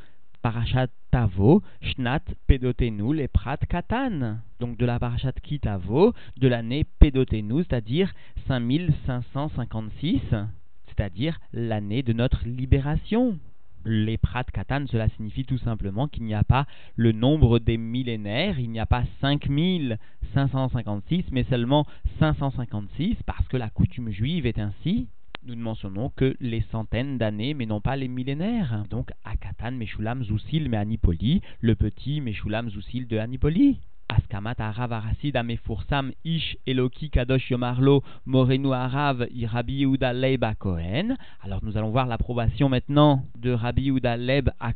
Parashat 0.41 0.87
Tavo, 1.11 1.61
Shnat 1.81 2.21
Pedotenu, 2.47 3.13
les 3.13 3.27
Prat 3.27 3.57
Katan. 3.57 4.37
Donc 4.61 4.77
de 4.77 4.85
la 4.85 4.97
Parashat 4.97 5.33
Kitavo, 5.33 6.13
de 6.37 6.47
l'année 6.47 6.85
Pedotenu, 6.99 7.63
c'est-à-dire 7.63 8.13
5556, 8.47 10.21
c'est-à-dire 10.87 11.37
l'année 11.51 12.01
de 12.01 12.13
notre 12.13 12.47
libération 12.47 13.37
les 13.85 14.17
prat 14.17 14.43
katan, 14.43 14.85
cela 14.87 15.09
signifie 15.09 15.45
tout 15.45 15.57
simplement 15.57 16.07
qu'il 16.07 16.23
n'y 16.23 16.33
a 16.33 16.43
pas 16.43 16.65
le 16.95 17.11
nombre 17.11 17.59
des 17.59 17.77
millénaires, 17.77 18.59
il 18.59 18.71
n'y 18.71 18.79
a 18.79 18.85
pas 18.85 19.03
5556, 19.21 21.25
mais 21.31 21.43
seulement 21.43 21.85
556, 22.19 23.17
parce 23.25 23.47
que 23.47 23.57
la 23.57 23.69
coutume 23.69 24.11
juive 24.11 24.45
est 24.45 24.59
ainsi. 24.59 25.07
Nous 25.43 25.55
ne 25.55 25.61
mentionnons 25.61 26.11
que 26.15 26.35
les 26.39 26.63
centaines 26.71 27.17
d'années, 27.17 27.55
mais 27.55 27.65
non 27.65 27.81
pas 27.81 27.95
les 27.95 28.07
millénaires. 28.07 28.83
Donc, 28.91 29.09
Akatan, 29.25 29.71
Meshulam, 29.71 30.23
Zousil, 30.23 30.69
mais 30.69 30.77
Anipoli, 30.77 31.41
le 31.61 31.73
petit 31.73 32.21
Meshulam, 32.21 32.69
Zousil 32.69 33.07
de 33.07 33.17
Anipoli. 33.17 33.79
Askamat 34.11 34.59
Arav 34.59 34.91
Arasid 34.91 35.37
Amefursam 35.37 36.11
Ish 36.25 36.57
Eloki 36.67 37.09
Kadosh 37.09 37.49
Yomarlo 37.49 38.03
Morenu 38.25 38.73
Arav 38.73 39.25
Rabbi 39.53 39.73
Yehuda 39.73 40.11
Leib. 40.11 40.43
Alors 40.43 41.63
nous 41.63 41.77
allons 41.77 41.91
voir 41.91 42.07
l'approbation 42.07 42.67
maintenant 42.67 43.23
de 43.37 43.51
Rabbi 43.51 43.83
Yehuda 43.83 44.17
Leib 44.17 44.49
à. 44.59 44.73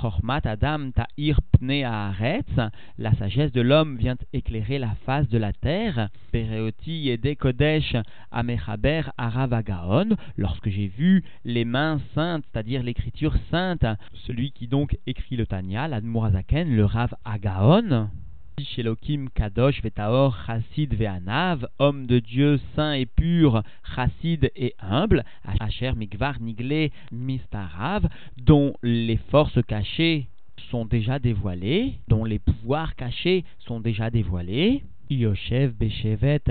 Chormat 0.00 0.40
Adam 0.44 0.90
Ta'ir 0.90 1.38
Pne 1.52 1.84
Haaretz. 1.84 2.58
La 2.98 3.14
sagesse 3.14 3.52
de 3.52 3.60
l'homme 3.60 3.96
vient 3.96 4.16
éclairer 4.32 4.80
la 4.80 4.96
face 5.06 5.28
de 5.28 5.38
la 5.38 5.52
terre. 5.52 6.08
Pereoti 6.32 7.02
Yede 7.02 7.36
Kodesh 7.36 7.94
Amechaber 8.32 9.02
Arav 9.16 9.52
Agaon. 9.52 10.16
Lorsque 10.36 10.70
j'ai 10.70 10.88
vu 10.88 11.22
les 11.44 11.64
mains 11.64 12.00
saintes, 12.16 12.44
c'est-à-dire 12.50 12.82
l'écriture 12.82 13.36
sainte, 13.52 13.86
celui 14.26 14.50
qui 14.50 14.66
donc 14.66 14.98
écrit 15.06 15.36
le 15.36 15.46
Tanya, 15.46 15.86
l'Admurazaken, 15.86 16.74
le 16.74 16.84
Rav 16.84 17.14
Agaon. 17.24 18.08
Shelokim 18.62 19.28
Kadosh 19.30 19.82
Vetaor 19.82 20.36
Chassid 20.46 20.94
homme 21.78 22.06
de 22.06 22.18
Dieu 22.20 22.60
saint 22.76 22.92
et 22.92 23.06
pur, 23.06 23.62
Chassid 23.94 24.50
et 24.54 24.74
humble, 24.80 25.24
Asher 25.60 25.92
Mikvar 25.96 26.40
Nigle 26.40 26.90
Mistarav, 27.10 28.08
dont 28.36 28.74
les 28.82 29.16
forces 29.30 29.58
cachées 29.66 30.28
sont 30.70 30.84
déjà 30.84 31.18
dévoilées, 31.18 31.94
dont 32.08 32.24
les 32.24 32.38
pouvoirs 32.38 32.94
cachés 32.94 33.44
sont 33.58 33.80
déjà 33.80 34.10
dévoilés. 34.10 34.84
Yoshev 35.10 35.72
Beshevet 35.72 36.42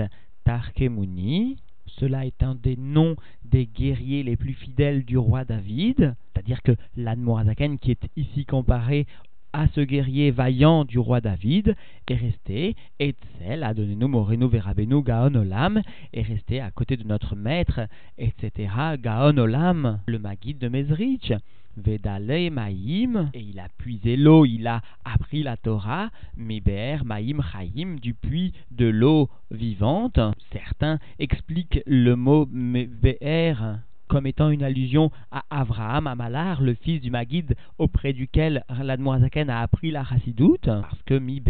Tarkemuni, 0.44 1.56
cela 1.86 2.26
est 2.26 2.42
un 2.42 2.54
des 2.54 2.76
noms 2.76 3.16
des 3.44 3.66
guerriers 3.66 4.22
les 4.22 4.36
plus 4.36 4.54
fidèles 4.54 5.04
du 5.04 5.16
roi 5.16 5.44
David, 5.44 6.14
c'est-à-dire 6.32 6.62
que 6.62 6.72
l'Admorazaken 6.96 7.78
qui 7.78 7.92
est 7.92 8.08
ici 8.16 8.44
comparé 8.44 9.06
à 9.54 9.68
ce 9.68 9.80
guerrier 9.80 10.32
vaillant 10.32 10.84
du 10.84 10.98
roi 10.98 11.20
David 11.20 11.76
est 12.08 12.14
resté, 12.14 12.74
Etzel, 12.98 13.62
Adonenu 13.62 14.06
Morenu 14.06 14.48
Verabenu 14.48 15.00
Gaon 15.00 15.34
Olam, 15.36 15.80
est 16.12 16.22
resté 16.22 16.60
à 16.60 16.72
côté 16.72 16.96
de 16.96 17.04
notre 17.04 17.36
maître, 17.36 17.80
etc. 18.18 18.68
Gaon 18.98 19.38
Olam, 19.38 20.00
le 20.06 20.18
Maguide 20.18 20.58
de 20.58 20.68
Mezrich. 20.68 21.32
Vedale 21.76 22.50
Maïm, 22.52 23.30
et 23.34 23.40
il 23.40 23.58
a 23.58 23.66
puisé 23.78 24.16
l'eau, 24.16 24.44
il 24.44 24.66
a 24.68 24.80
appris 25.04 25.42
la 25.42 25.56
Torah, 25.56 26.10
Miber 26.36 27.04
Maïm 27.04 27.42
Chaim, 27.42 27.96
du 28.00 28.14
puits 28.14 28.52
de 28.70 28.86
l'eau 28.86 29.28
vivante. 29.50 30.20
Certains 30.52 30.98
expliquent 31.18 31.80
le 31.86 32.14
mot 32.14 32.46
Meber 32.50 33.80
comme 34.14 34.28
étant 34.28 34.50
une 34.50 34.62
allusion 34.62 35.10
à 35.32 35.42
Avraham, 35.50 36.06
Amalar, 36.06 36.62
le 36.62 36.74
fils 36.74 37.00
du 37.00 37.10
Magid, 37.10 37.56
auprès 37.78 38.12
duquel 38.12 38.62
l'Admoazaken 38.80 39.50
a 39.50 39.60
appris 39.60 39.90
la 39.90 40.04
chassidoute, 40.04 40.66
parce 40.66 41.02
que 41.04 41.18
Mi 41.18 41.42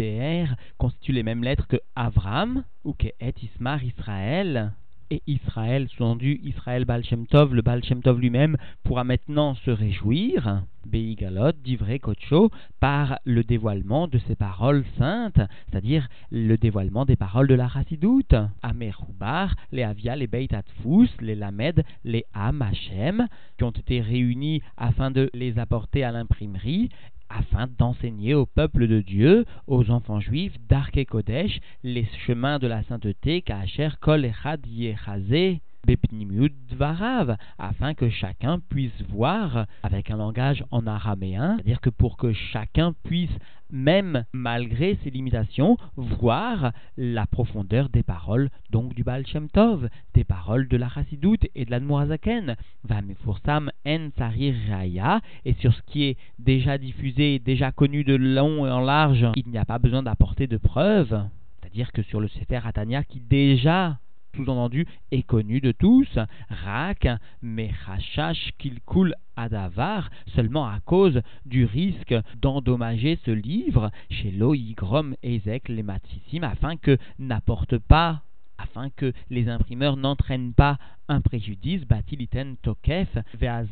constitue 0.79 1.11
les 1.11 1.21
mêmes 1.21 1.43
lettres 1.43 1.67
que 1.67 1.77
Avram, 1.95 2.63
ou 2.83 2.93
que 2.93 3.05
Et 3.19 3.35
Ismar 3.43 3.83
Israël 3.83 4.71
et 5.11 5.21
Israël, 5.27 5.87
sous-entendu 5.89 6.39
Israël 6.43 6.85
Baal 6.85 7.03
Tov, 7.29 7.53
le 7.53 7.61
Baal 7.61 7.81
Tov 7.81 8.19
lui-même, 8.19 8.57
pourra 8.83 9.03
maintenant 9.03 9.55
se 9.55 9.71
réjouir, 9.71 10.63
Beigalot, 10.85 11.51
d'Ivre 11.63 11.97
Kocho, 11.97 12.51
par 12.79 13.19
le 13.25 13.43
dévoilement 13.43 14.07
de 14.07 14.19
ces 14.19 14.35
paroles 14.35 14.83
saintes, 14.97 15.39
c'est-à-dire 15.69 16.07
le 16.31 16.57
dévoilement 16.57 17.05
des 17.05 17.15
paroles 17.15 17.47
de 17.47 17.55
la 17.55 17.69
Chassidoute. 17.69 18.35
Ameroubar, 18.61 19.55
les 19.71 19.83
Avia, 19.83 20.15
les 20.15 20.27
Beit 20.27 20.53
Atfus, 20.53 21.09
les 21.21 21.35
Lamed, 21.35 21.83
les 22.03 22.25
Am 22.33 22.61
Hashem, 22.61 23.27
qui 23.57 23.63
ont 23.63 23.71
été 23.71 24.01
réunis 24.01 24.61
afin 24.77 25.11
de 25.11 25.29
les 25.33 25.57
apporter 25.59 26.03
à 26.03 26.11
l'imprimerie, 26.11 26.89
afin 27.29 27.67
d'enseigner 27.77 28.33
au 28.33 28.45
peuple 28.45 28.87
de 28.87 29.01
Dieu, 29.01 29.45
aux 29.67 29.89
enfants 29.89 30.19
juifs, 30.19 30.57
d'Arke 30.67 31.05
Kodesh, 31.05 31.59
les 31.83 32.05
chemins 32.25 32.59
de 32.59 32.67
la 32.67 32.83
sainteté, 32.83 33.41
Kacher 33.41 33.89
Kol 33.99 34.25
Echad 34.25 34.65
Dvarav, 36.69 37.37
afin 37.59 37.93
que 37.93 38.09
chacun 38.09 38.59
puisse 38.59 39.01
voir 39.09 39.65
avec 39.83 40.09
un 40.09 40.17
langage 40.17 40.63
en 40.71 40.87
araméen, 40.87 41.55
c'est-à-dire 41.55 41.81
que 41.81 41.89
pour 41.89 42.17
que 42.17 42.33
chacun 42.33 42.93
puisse, 43.03 43.31
même 43.71 44.25
malgré 44.33 44.97
ses 45.03 45.09
limitations, 45.09 45.77
voir 45.95 46.71
la 46.97 47.27
profondeur 47.27 47.89
des 47.89 48.03
paroles 48.03 48.49
donc 48.71 48.93
du 48.93 49.03
Baal 49.03 49.25
Shem 49.27 49.49
Tov, 49.49 49.89
des 50.13 50.23
paroles 50.23 50.67
de 50.67 50.77
la 50.77 50.89
Chassidoute 50.89 51.45
et 51.55 51.65
de 51.65 51.71
l'Admorazaken. 51.71 52.55
Vamefursam 52.83 53.71
en 53.85 54.09
sarir 54.17 54.55
raya, 54.69 55.21
et 55.45 55.53
sur 55.53 55.73
ce 55.73 55.81
qui 55.83 56.03
est 56.05 56.17
déjà 56.39 56.77
diffusé, 56.77 57.39
déjà 57.39 57.71
connu 57.71 58.03
de 58.03 58.15
long 58.15 58.65
et 58.65 58.71
en 58.71 58.81
large, 58.81 59.25
il 59.35 59.49
n'y 59.49 59.57
a 59.57 59.65
pas 59.65 59.79
besoin 59.79 60.03
d'apporter 60.03 60.47
de 60.47 60.57
preuves. 60.57 61.23
C'est-à-dire 61.61 61.91
que 61.91 62.03
sur 62.03 62.19
le 62.19 62.27
Sefer 62.27 62.61
Atania 62.63 63.03
qui 63.03 63.19
déjà 63.19 63.97
sous-entendu 64.35 64.85
est 65.11 65.23
connu 65.23 65.61
de 65.61 65.71
tous, 65.71 66.07
Rak, 66.49 67.07
mais 67.41 67.71
Rachash 67.85 68.51
qu'il 68.57 68.81
coule 68.81 69.15
Adavar, 69.35 70.09
seulement 70.35 70.65
à 70.65 70.79
cause 70.79 71.21
du 71.45 71.65
risque 71.65 72.15
d'endommager 72.41 73.19
ce 73.25 73.31
livre 73.31 73.91
chez 74.09 74.31
Loïgrom 74.31 75.15
Ezek 75.23 75.69
les 75.69 75.83
Matissim, 75.83 76.43
afin 76.43 76.77
que 76.77 76.97
n'apporte 77.19 77.77
pas 77.77 78.21
afin 78.57 78.89
que 78.89 79.11
les 79.29 79.49
imprimeurs 79.49 79.97
n'entraînent 79.97 80.53
pas 80.53 80.77
un 81.07 81.21
préjudice, 81.21 81.85
batiliten 81.85 82.55
tokef 82.61 83.17
veaz 83.39 83.67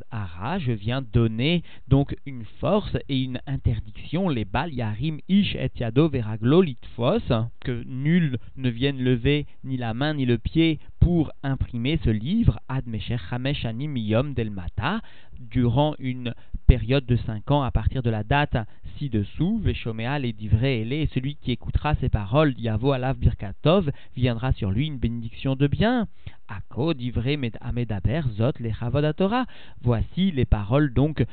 je 0.59 0.71
viens 0.71 1.01
donner 1.01 1.63
donc 1.87 2.15
une 2.25 2.45
force 2.59 2.97
et 3.09 3.21
une 3.21 3.39
interdiction, 3.47 4.29
les 4.29 4.45
bal 4.45 4.73
yarim 4.73 5.19
ish 5.27 5.55
et 5.55 5.71
yado 5.79 6.09
veraglo 6.09 6.61
litfos, 6.61 7.21
que 7.61 7.83
nul 7.85 8.37
ne 8.55 8.69
vienne 8.69 8.97
lever 8.97 9.45
ni 9.63 9.77
la 9.77 9.93
main 9.93 10.13
ni 10.13 10.25
le 10.25 10.37
pied 10.37 10.79
pour 10.99 11.31
imprimer 11.43 11.99
ce 12.03 12.09
livre, 12.09 12.59
ad 12.69 12.87
mesher 12.87 13.17
chamesh 13.29 13.65
anim 13.65 13.93
del 14.33 14.51
mata, 14.51 15.01
durant 15.39 15.95
une 15.99 16.33
période 16.67 17.05
de 17.05 17.17
cinq 17.17 17.51
ans 17.51 17.63
à 17.63 17.71
partir 17.71 18.03
de 18.03 18.09
la 18.09 18.23
date 18.23 18.55
ci-dessous, 18.97 19.59
Veshomea 19.59 20.19
les 20.19 20.33
divrei 20.33 20.81
et 20.81 21.09
celui 21.13 21.35
qui 21.35 21.51
écoutera 21.51 21.95
ces 21.95 22.09
paroles, 22.09 22.53
Yavo 22.57 22.91
alav 22.91 23.17
birkatov, 23.17 23.91
viendra 24.15 24.53
sur 24.53 24.71
lui 24.71 24.87
une 24.87 24.97
bénédiction 24.97 25.55
de 25.55 25.67
bien. 25.67 26.07
Ako 26.47 26.93
divrei 26.93 27.37
amedaber 27.61 28.23
zot 28.35 28.59
le 28.59 29.13
Torah. 29.13 29.45
Voici 29.81 30.31
les 30.31 30.45
paroles 30.45 30.93
donc 30.93 31.25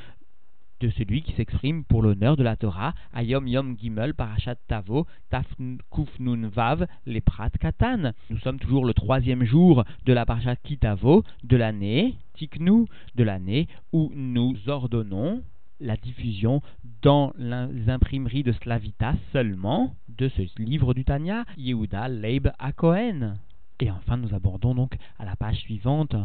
de 0.81 0.89
celui 0.89 1.21
qui 1.21 1.33
s'exprime 1.33 1.83
pour 1.83 2.01
l'honneur 2.01 2.35
de 2.35 2.43
la 2.43 2.55
Torah, 2.55 2.93
Ayom 3.13 3.47
Yom 3.47 3.77
Gimel, 3.77 4.15
Parashat 4.15 4.55
Tavo, 4.67 5.05
Taf 5.29 5.45
Kuf 5.91 6.09
Nun 6.19 6.47
Vav, 6.47 6.87
les 7.05 7.21
Prat 7.21 7.51
Katan. 7.51 8.13
Nous 8.31 8.39
sommes 8.39 8.59
toujours 8.59 8.85
le 8.85 8.93
troisième 8.93 9.43
jour 9.43 9.83
de 10.05 10.13
la 10.13 10.25
Parashat 10.25 10.55
Kitavo 10.55 11.23
de 11.43 11.57
l'année, 11.57 12.15
Tiknu, 12.33 12.85
de 13.15 13.23
l'année 13.23 13.67
où 13.93 14.11
nous 14.15 14.57
ordonnons 14.67 15.43
la 15.79 15.97
diffusion 15.97 16.61
dans 17.01 17.33
les 17.37 17.89
imprimeries 17.89 18.43
de 18.43 18.51
Slavita 18.51 19.13
seulement 19.33 19.95
de 20.09 20.29
ce 20.29 20.41
livre 20.61 20.93
du 20.93 21.05
Tanya, 21.05 21.45
Yehuda 21.57 22.07
Leib 22.07 22.49
Akohen. 22.59 23.37
Et 23.81 23.89
enfin, 23.89 24.15
nous 24.15 24.35
abordons 24.35 24.75
donc 24.75 24.95
à 25.17 25.25
la 25.25 25.35
page 25.35 25.57
suivante 25.57 26.15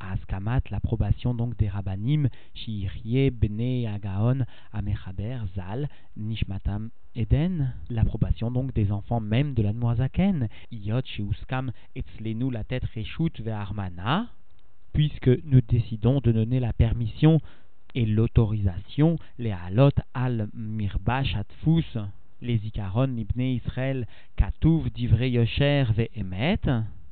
Askamat, 0.00 0.60
l'approbation 0.70 1.32
donc 1.32 1.56
des 1.56 1.70
rabbanim, 1.70 2.28
Shirie, 2.52 3.30
Bene, 3.30 3.86
Agaon, 3.86 4.44
Amechaber, 4.74 5.38
Zal, 5.54 5.88
Nishmatam, 6.18 6.90
Eden, 7.14 7.72
l'approbation 7.88 8.50
donc 8.50 8.74
des 8.74 8.92
enfants 8.92 9.20
même 9.20 9.54
de 9.54 9.62
l'Admoazaken, 9.62 10.48
Iot, 10.70 11.00
Sheuskam, 11.06 11.72
Etzlenu, 11.96 12.50
la 12.50 12.64
tête 12.64 12.84
Reshut, 12.94 13.40
Ve'armana, 13.40 14.26
puisque 14.92 15.30
nous 15.44 15.62
décidons 15.62 16.20
de 16.20 16.32
donner 16.32 16.60
la 16.60 16.74
permission 16.74 17.40
et 17.94 18.04
l'autorisation, 18.04 19.16
les 19.38 19.52
halot 19.52 19.88
al 20.12 20.50
mirbash 20.52 21.34
atfus, 21.34 21.96
les 22.42 22.60
ikaron 22.66 23.16
ibne 23.16 23.54
Israël, 23.56 24.06
katuv 24.36 24.90
divrei 24.90 25.30
yosher 25.30 25.86
ve'emet, 25.96 26.60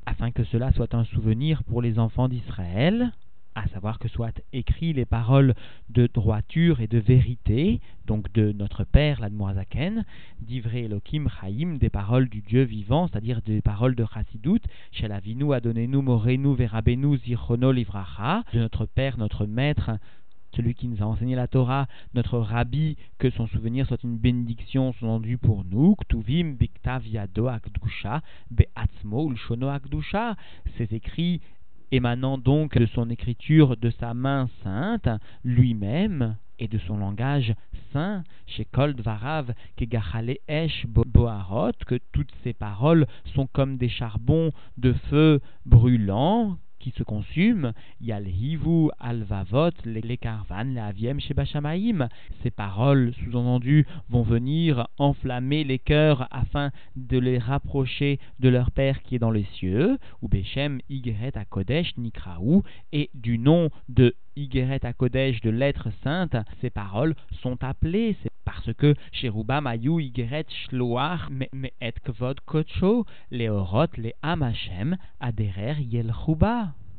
afin 0.06 0.30
que 0.30 0.44
cela 0.44 0.72
soit 0.72 0.94
un 0.94 1.04
souvenir 1.04 1.62
pour 1.64 1.82
les 1.82 1.98
enfants 1.98 2.28
d'Israël, 2.28 3.12
à 3.54 3.68
savoir 3.68 3.98
que 3.98 4.08
soient 4.08 4.32
écrits 4.52 4.92
les 4.92 5.04
paroles 5.04 5.54
de 5.88 6.08
droiture 6.12 6.80
et 6.80 6.88
de 6.88 6.98
vérité, 6.98 7.80
donc 8.04 8.32
de 8.32 8.52
notre 8.52 8.84
Père, 8.84 9.20
l'Admoazaken, 9.20 10.04
d'Ivré 10.40 10.84
Elohim 10.84 11.28
Chaim, 11.28 11.76
des 11.78 11.90
paroles 11.90 12.28
du 12.28 12.40
Dieu 12.40 12.62
vivant, 12.62 13.06
c'est-à-dire 13.06 13.42
des 13.42 13.62
paroles 13.62 13.94
de 13.94 14.04
Chassidout, 14.12 14.60
Shel 14.90 15.12
Avinu 15.12 15.54
Adonenu 15.54 15.98
Morenu 15.98 16.54
Verabenu 16.54 17.16
de 17.16 18.58
notre 18.58 18.86
Père, 18.86 19.18
notre 19.18 19.46
Maître, 19.46 19.92
celui 20.54 20.74
qui 20.74 20.88
nous 20.88 21.02
a 21.02 21.06
enseigné 21.06 21.34
la 21.34 21.48
Torah, 21.48 21.86
notre 22.14 22.38
rabbi, 22.38 22.96
que 23.18 23.30
son 23.30 23.46
souvenir 23.46 23.86
soit 23.86 24.02
une 24.02 24.16
bénédiction 24.16 24.92
sous-entendu 24.94 25.38
pour 25.38 25.64
nous, 25.64 25.94
Ktuvim 25.96 26.54
Biktav 26.54 27.06
Yado 27.06 27.48
Akdusha, 27.48 28.22
Be'atzmo 28.50 29.30
Ulshono 29.30 29.68
Akdusha, 29.68 30.36
ces 30.76 30.94
écrits 30.94 31.40
émanant 31.90 32.38
donc 32.38 32.76
de 32.76 32.86
son 32.86 33.10
écriture, 33.10 33.76
de 33.76 33.90
sa 33.90 34.14
main 34.14 34.48
sainte, 34.62 35.08
lui-même, 35.44 36.36
et 36.58 36.68
de 36.68 36.78
son 36.78 36.96
langage 36.96 37.54
saint, 37.92 38.22
Esh 38.48 38.62
que 41.86 41.98
toutes 42.12 42.32
ces 42.42 42.52
paroles 42.52 43.06
sont 43.34 43.46
comme 43.46 43.76
des 43.76 43.88
charbons 43.88 44.50
de 44.76 44.92
feu 44.92 45.40
brûlants, 45.66 46.58
qui 46.84 46.92
se 46.98 47.02
consument, 47.02 47.72
il 48.02 48.08
y 48.08 48.30
hivu, 48.30 48.90
alvavot, 49.00 49.70
les 49.86 50.18
carvan, 50.18 50.64
les 50.64 50.80
aviem, 50.80 51.18
shebashamaim. 51.18 52.10
Ces 52.42 52.50
paroles, 52.50 53.14
sous-entendues, 53.24 53.86
vont 54.10 54.22
venir 54.22 54.86
enflammer 54.98 55.64
les 55.64 55.78
cœurs 55.78 56.28
afin 56.30 56.72
de 56.96 57.16
les 57.16 57.38
rapprocher 57.38 58.20
de 58.38 58.50
leur 58.50 58.70
Père 58.70 59.02
qui 59.02 59.14
est 59.14 59.18
dans 59.18 59.30
les 59.30 59.46
cieux, 59.54 59.96
ou 60.20 60.28
Beshem, 60.28 60.80
Igeret, 60.90 61.38
Akodesh, 61.38 61.96
Nikraou, 61.96 62.62
et 62.92 63.08
du 63.14 63.38
nom 63.38 63.70
de 63.88 64.14
Igeret 64.36 64.84
Akodesh, 64.84 65.40
de 65.40 65.50
l'être 65.50 65.88
sainte, 66.02 66.36
ces 66.60 66.70
paroles 66.70 67.14
sont 67.42 67.62
appelées, 67.62 68.16
c'est 68.22 68.30
parce 68.44 68.72
que 68.74 68.94
chez 69.12 69.28
Ruba 69.28 69.60
Mayu 69.60 70.00
Igeret 70.00 70.46
Shloar 70.48 71.30
et 71.80 71.92
Kvod 72.04 72.40
Kocho, 72.40 73.04
les 73.30 73.48
Orot, 73.48 73.86
les 73.96 74.14
Amachem, 74.22 74.96
Aderer 75.20 75.76
Yel 75.80 76.12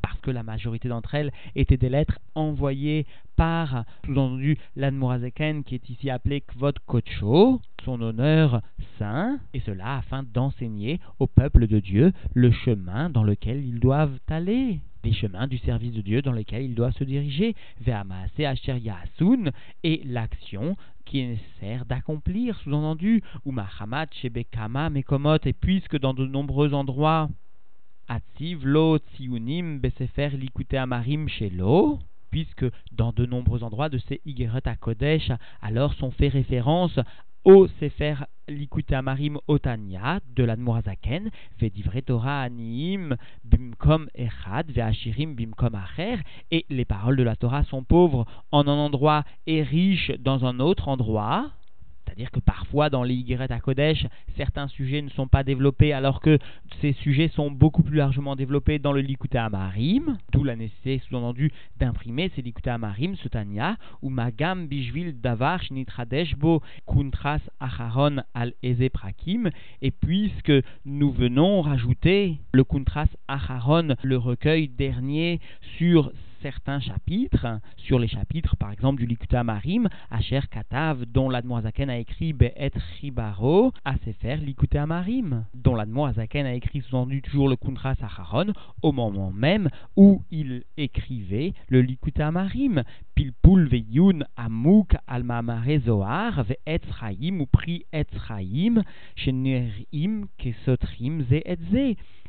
parce 0.02 0.19
que 0.21 0.32
la 0.32 0.43
majorité 0.43 0.88
d'entre 0.88 1.15
elles 1.15 1.32
étaient 1.56 1.78
des 1.78 1.89
lettres 1.89 2.19
envoyées 2.36 3.08
par, 3.36 3.86
sous-entendu, 4.06 4.58
l'Admorazeken 4.76 5.63
qui 5.63 5.76
est 5.76 5.89
ici 5.89 6.10
appelé 6.10 6.41
Kvod 6.41 6.78
Kocho, 6.86 7.60
son 7.84 8.02
honneur 8.02 8.62
saint, 9.00 9.39
et 9.54 9.60
cela 9.62 9.98
afin 9.98 10.24
d'enseigner 10.24 11.00
au 11.19 11.28
peuple 11.28 11.67
de 11.67 11.80
Dieu 11.80 12.13
le 12.34 12.52
chemin 12.52 13.10
dans 13.10 13.24
lequel 13.24 13.65
ils 13.65 13.80
doivent 13.80 14.19
aller 14.30 14.80
les 15.06 15.13
chemins 15.13 15.48
du 15.48 15.60
service 15.60 15.94
de 15.94 16.02
Dieu 16.02 16.22
dans 16.22 16.32
lesquels 16.32 16.63
il 16.63 16.76
doit 16.76 16.91
se 16.91 17.04
diriger, 17.04 17.56
Ve'amase 17.80 18.39
Asher 18.39 18.80
Yasun, 18.80 19.52
et 19.84 20.02
l'action 20.04 20.76
qui 21.06 21.20
est 21.20 21.28
nécessaire 21.28 21.86
d'accomplir, 21.86 22.58
sous-entendu, 22.60 23.22
ou 23.46 23.52
Mahamat 23.52 24.08
Shebekama 24.12 24.89
Mekomot, 24.89 25.38
et 25.46 25.54
puisque 25.54 26.00
dans 26.00 26.15
de 26.15 26.26
nombreux 26.26 26.74
endroits, 26.74 27.30
Atziv 28.08 28.65
Lo 28.65 28.98
Tsiunim 28.98 29.80
Besefer 29.80 30.30
Likute 30.30 30.74
Amarim 30.74 31.30
Shelo, 31.30 32.00
puisque 32.32 32.65
dans 32.91 33.13
de 33.13 33.26
nombreux 33.26 33.63
endroits 33.63 33.89
de 33.89 34.00
ces 34.00 34.22
Igeret 34.26 34.68
à 34.68 34.76
Kodesh, 34.76 35.32
alors 35.62 35.94
sont 35.94 36.12
fait 36.12 36.28
référence 36.28 37.00
au 37.45 37.67
Sefer 37.79 38.15
Likute 38.47 38.91
Amarim 38.91 39.39
Otania 39.47 40.19
de 40.36 40.43
l'Admorazaken, 40.43 41.29
Vedivre 41.60 42.01
Torah 42.01 42.41
Aniim 42.41 43.15
Bimkom 43.43 44.08
Echad, 44.15 44.71
Ve'ashirim 44.71 45.36
Bimkom 45.36 45.75
Acher, 45.75 46.17
et 46.51 46.65
les 46.69 46.86
paroles 46.86 47.15
de 47.15 47.23
la 47.23 47.36
Torah 47.36 47.63
sont 47.63 47.84
pauvres 47.84 48.25
en 48.51 48.67
un 48.67 48.77
endroit 48.77 49.23
et 49.45 49.62
riches 49.62 50.12
dans 50.19 50.45
un 50.45 50.60
autre 50.60 50.89
endroit. 50.89 51.51
C'est-à-dire 52.15 52.32
que 52.32 52.39
parfois 52.39 52.89
dans 52.89 53.04
les 53.04 53.13
Yigret 53.13 53.51
à 53.51 53.60
Kodesh, 53.60 54.08
certains 54.38 54.69
sujets 54.69 55.01
ne 55.01 55.10
sont 55.10 55.28
pas 55.28 55.43
développés 55.43 55.91
alors 55.91 56.21
que 56.21 56.39
ces 56.80 56.93
sujets 56.93 57.28
sont 57.28 57.51
beaucoup 57.51 57.84
plus 57.84 57.97
largement 57.97 58.38
développés 58.38 58.80
dans 58.80 58.93
le 58.93 59.01
Likuta 59.01 59.43
Amarim, 59.43 60.17
d'où 60.32 60.45
la 60.45 60.56
nécessité 60.56 61.01
sous-entendu 61.10 61.51
d'imprimer 61.78 62.32
ces 62.34 62.41
Likuta 62.41 62.75
Amarim, 62.75 63.17
ce 63.17 63.28
ou 64.01 64.10
Magam 64.10 64.67
Bishvil 64.67 65.19
Davar 65.19 65.62
Shnitradeshbo 65.62 66.62
Kuntras 66.88 67.41
Acharon 67.60 68.21
al 68.34 68.54
Eze 68.63 68.89
Prakim, 68.93 69.49
et 69.82 69.91
puisque 69.91 70.54
nous 70.86 71.12
venons 71.12 71.62
rajouter 71.62 72.38
le 72.54 72.63
Kuntras 72.63 73.10
Acharon, 73.28 73.95
le 74.04 74.17
recueil 74.17 74.69
dernier 74.69 75.41
sur 75.78 76.13
certains 76.41 76.80
chapitres, 76.80 77.60
sur 77.78 78.00
les 78.00 78.08
chapitres 78.08 78.56
par 78.58 78.71
exemple 78.71 79.00
du 79.00 79.06
Likuta 79.06 79.43
Marim, 79.43 79.88
Asher 80.12 80.41
Katav, 80.52 81.06
dont 81.06 81.30
l'Admoazaken 81.30 81.89
a 81.89 81.98
écrit 81.98 82.34
Be'et 82.34 82.71
Ribaro, 83.02 83.71
à 83.84 83.95
Sefer 84.06 84.38
Likuta 84.38 84.86
Marim, 84.86 85.45
dont 85.54 85.76
l'Admoazaken 85.76 86.45
a 86.45 86.54
écrit 86.54 86.82
sous-entendu 86.82 87.21
toujours 87.21 87.50
le 87.50 87.56
Kuntra 87.56 87.95
Sacharon, 87.95 88.54
au 88.82 88.91
moment 88.91 89.32
même 89.32 89.69
où 89.95 90.21
il 90.32 90.63
écrivait 90.78 91.54
le 91.69 91.82
Likuta 91.82 92.32
Marim, 92.32 92.84
Pilpul 93.15 93.67
Veyun 93.67 94.19
Amouk 94.36 94.95
Almamare 95.08 95.80
Zohar, 95.86 96.43
Ve'et 96.43 96.82
ou 97.39 97.45
Pri 97.45 97.86
Etzraim, 97.93 98.84
Shenerim 99.15 100.28
Kesotrim 100.38 101.24
Ze 101.30 101.41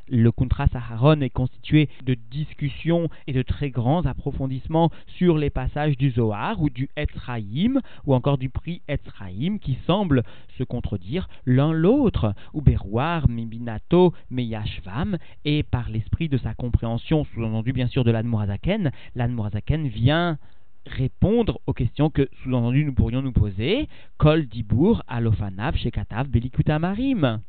le 0.09 0.31
contrat 0.31 0.69
Saharon 0.69 1.21
est 1.21 1.31
constitué 1.31 1.89
de 2.05 2.15
discussions 2.31 3.09
et 3.27 3.33
de 3.33 3.43
très 3.43 3.71
grands 3.71 4.07
approfondissements 4.07 4.91
sur 5.07 5.39
les 5.39 5.51
passages 5.51 5.97
du 5.97 6.11
Zohar 6.11 6.61
ou 6.61 6.71
du 6.71 6.89
Etzraïm 6.97 7.81
ou 8.05 8.15
encore 8.15 8.39
du 8.39 8.49
prix 8.49 8.83
Etzraïm 8.89 9.59
qui 9.59 9.79
semblent 9.87 10.23
se 10.59 10.65
contredire 10.65 11.29
l'un 11.45 11.73
l'autre, 11.73 12.35
ou 12.53 12.61
Berouar, 12.63 13.29
Mibinato, 13.29 14.13
Meyashvam, 14.31 15.19
et 15.45 15.63
par 15.63 15.91
l'esprit 15.91 16.29
de 16.29 16.39
sa 16.39 16.55
compréhension, 16.55 17.25
sous-entendu 17.25 17.73
bien 17.73 17.89
sûr 17.89 18.05
de 18.05 18.11
l'Admorazaken, 18.11 18.91
l'Admorazaken 19.15 19.89
vient 19.89 20.39
répondre 20.87 21.61
aux 21.67 21.73
questions 21.73 22.11
que, 22.11 22.29
sous-entendu, 22.43 22.85
nous 22.85 22.95
pourrions 22.95 23.23
nous 23.23 23.33
poser. 23.33 23.89
Kol 24.19 24.47
Dibour, 24.47 25.03
Alofanav, 25.09 25.77
Shekatav, 25.77 26.29
Belikuta 26.29 26.79
Marim 26.79 27.41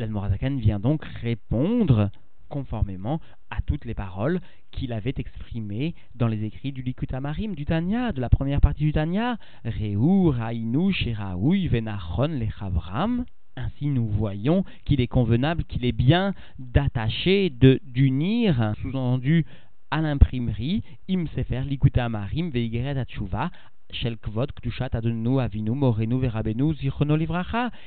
L'Admorazaken 0.00 0.58
vient 0.58 0.80
donc 0.80 1.04
répondre 1.04 2.10
conformément 2.48 3.20
à 3.50 3.60
toutes 3.60 3.84
les 3.84 3.94
paroles 3.94 4.40
qu'il 4.70 4.92
avait 4.92 5.14
exprimées 5.16 5.94
dans 6.14 6.26
les 6.26 6.44
écrits 6.44 6.72
du 6.72 6.82
Likut 6.82 7.14
Amarim, 7.14 7.54
du 7.54 7.64
Tanya, 7.64 8.12
de 8.12 8.20
la 8.20 8.28
première 8.28 8.60
partie 8.60 8.84
du 8.84 8.92
Tanya, 8.92 9.38
Reu, 9.64 10.30
Rainu, 10.30 10.92
Sheraoui, 10.92 11.68
Venachon, 11.68 12.28
Lechavram. 12.28 13.24
Ainsi, 13.56 13.86
nous 13.86 14.06
voyons 14.06 14.64
qu'il 14.84 15.00
est 15.00 15.06
convenable, 15.06 15.64
qu'il 15.64 15.84
est 15.84 15.92
bien 15.92 16.34
d'attacher, 16.58 17.50
d'unir, 17.50 18.72
sous-entendu, 18.80 19.44
à 19.90 20.00
l'imprimerie, 20.00 20.82
Im 21.10 21.26
Sefer, 21.34 21.62
Likut 21.66 21.98
Amarim, 21.98 22.50
Veigeret 22.50 22.98
Atshuva, 22.98 23.50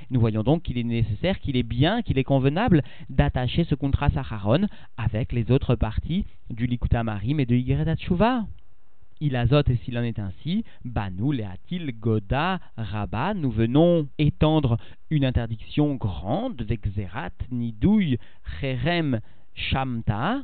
Nous 0.10 0.20
voyons 0.20 0.44
donc 0.44 0.64
qu'il 0.64 0.78
est 0.78 0.84
nécessaire, 0.84 1.40
qu'il 1.40 1.58
est 1.58 1.64
bien, 1.64 2.02
qu'il 2.02 2.18
est 2.18 2.24
convenable 2.24 2.84
d'attacher 3.10 3.64
ce 3.64 3.76
contrat 3.76 4.10
Sacharon 4.10 4.68
avec 4.98 5.32
les 5.32 5.52
autres 5.52 5.76
parties 5.76 6.26
du 6.50 6.66
Likuta 6.68 7.04
Marim 7.04 7.40
et 7.40 7.46
de 7.46 7.56
Yigeret 7.56 7.96
Il 9.22 9.36
azote 9.36 9.70
et 9.70 9.78
s'il 9.78 9.98
en 9.98 10.04
est 10.04 10.20
ainsi, 10.20 10.66
Banu, 10.84 11.34
Leatil, 11.34 11.94
Goda, 12.00 12.60
Rabba, 12.78 13.34
nous 13.34 13.52
venons 13.52 14.08
étendre 14.18 14.78
une 15.10 15.26
interdiction 15.26 15.96
grande, 15.96 16.62
Vexerat, 16.62 17.32
Nidouille, 17.52 18.18
Cherem, 18.60 19.20
Shamta, 19.56 20.42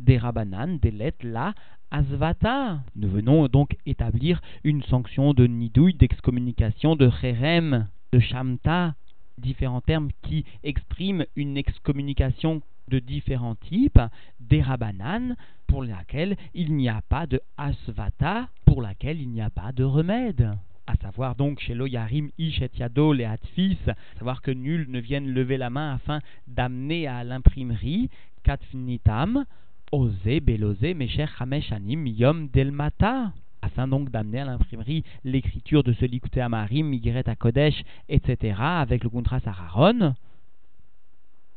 des 0.00 0.16
Rabanan, 0.16 0.78
des 0.78 1.12
là, 1.22 1.54
Asvata. 1.90 2.80
Nous 2.96 3.08
venons 3.08 3.48
donc 3.48 3.76
établir 3.86 4.42
une 4.62 4.82
sanction 4.82 5.32
de 5.32 5.46
nidouille, 5.46 5.94
d'excommunication, 5.94 6.96
de 6.96 7.10
cherem, 7.10 7.88
de 8.12 8.18
shamta, 8.18 8.94
différents 9.38 9.80
termes 9.80 10.10
qui 10.22 10.44
expriment 10.64 11.24
une 11.36 11.56
excommunication 11.56 12.60
de 12.88 12.98
différents 12.98 13.54
types, 13.54 14.00
des 14.40 14.62
rabanan, 14.62 15.36
pour 15.66 15.82
laquelle 15.84 16.36
il 16.54 16.74
n'y 16.74 16.88
a 16.88 17.00
pas 17.08 17.26
de 17.26 17.40
asvata, 17.56 18.48
pour 18.64 18.82
laquelle 18.82 19.20
il 19.20 19.30
n'y 19.30 19.42
a 19.42 19.50
pas 19.50 19.72
de 19.72 19.84
remède. 19.84 20.50
À 20.86 20.96
savoir 20.96 21.36
donc 21.36 21.60
chez 21.60 21.74
Loyarim 21.74 22.30
Ish 22.38 22.62
et 22.62 22.70
Yado 22.78 23.12
les 23.12 23.24
Hatfis, 23.24 23.78
savoir 24.18 24.40
que 24.40 24.50
nul 24.50 24.86
ne 24.88 25.00
vienne 25.00 25.28
lever 25.28 25.58
la 25.58 25.68
main 25.68 25.94
afin 25.94 26.20
d'amener 26.46 27.06
à 27.06 27.24
l'imprimerie 27.24 28.08
Katfnitam, 28.42 29.44
Osé, 29.92 30.40
Belosé, 30.40 30.94
Mesher, 30.94 31.26
Hamesh, 31.38 31.72
Anim, 31.72 32.06
Yom, 32.06 32.48
Delmata 32.48 33.32
afin 33.62 33.88
donc 33.88 34.10
d'amener 34.10 34.40
à 34.40 34.44
l'imprimerie 34.44 35.04
l'écriture 35.24 35.82
de 35.82 35.92
ce 35.92 36.04
Likuté 36.04 36.40
Amarim, 36.40 36.86
Migret 36.86 37.28
à 37.28 37.34
Kodesh, 37.34 37.82
etc., 38.08 38.56
avec 38.60 39.02
le 39.02 39.10
contrat 39.10 39.40
Sararon, 39.40 40.14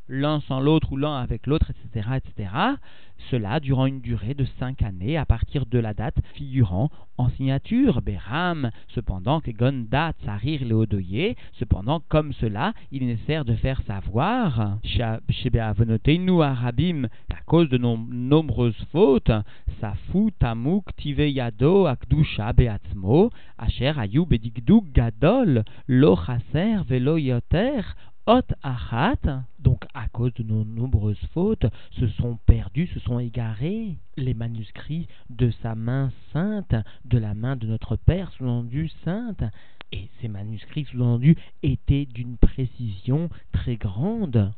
l'un 0.07 0.41
sans 0.41 0.59
l'autre 0.59 0.91
ou 0.91 0.97
l'un 0.97 1.17
avec 1.17 1.47
l'autre, 1.47 1.71
etc., 1.71 2.09
etc. 2.17 2.49
Cela 3.29 3.59
durant 3.59 3.85
une 3.85 4.01
durée 4.01 4.33
de 4.33 4.45
cinq 4.59 4.81
années 4.81 5.17
à 5.17 5.25
partir 5.25 5.65
de 5.65 5.79
la 5.79 5.93
date 5.93 6.17
figurant 6.33 6.89
en 7.17 7.29
signature. 7.29 8.01
Beram, 8.01 8.71
cependant 8.89 9.41
que 9.41 9.51
Gonda 9.51 10.13
Tsarir 10.21 10.65
Leodoye, 10.65 11.35
cependant 11.53 12.01
comme 12.09 12.33
cela, 12.33 12.73
il 12.91 13.03
est 13.03 13.07
nécessaire 13.07 13.45
de 13.45 13.53
faire 13.53 13.81
savoir, 13.83 14.77
nous 16.19 16.41
Arabim, 16.41 17.07
à 17.29 17.41
cause 17.45 17.69
de 17.69 17.77
nombreuses 17.77 18.85
fautes, 18.91 19.31
Safu 19.79 20.31
Tamuk 20.39 20.95
Tive 20.97 21.29
Yado 21.29 21.85
Akdusha 21.85 22.53
Beatzmo, 22.53 23.29
Asher 23.57 23.93
Ayub 23.97 24.29
Bedigduk 24.29 24.91
Gadol, 24.91 25.63
Lo 25.87 26.17
Velo 26.87 27.17
Yoter, 27.17 27.95
Ot 28.27 28.53
achat, 28.61 29.45
donc 29.57 29.83
à 29.95 30.07
cause 30.07 30.31
de 30.35 30.43
nos 30.43 30.63
nombreuses 30.63 31.25
fautes, 31.33 31.65
se 31.99 32.07
sont 32.07 32.37
perdus, 32.45 32.85
se 32.93 32.99
sont 32.99 33.17
égarés 33.17 33.97
les 34.15 34.35
manuscrits 34.35 35.07
de 35.31 35.49
sa 35.63 35.73
main 35.73 36.11
sainte, 36.31 36.75
de 37.03 37.17
la 37.17 37.33
main 37.33 37.55
de 37.55 37.65
notre 37.65 37.95
Père 37.95 38.31
sous-entendu 38.33 38.91
sainte. 39.03 39.43
Et 39.91 40.07
ces 40.21 40.27
manuscrits 40.27 40.85
sous-entendus 40.85 41.35
étaient 41.63 42.05
d'une 42.05 42.37
précision 42.37 43.31
très 43.53 43.77
grande 43.77 44.53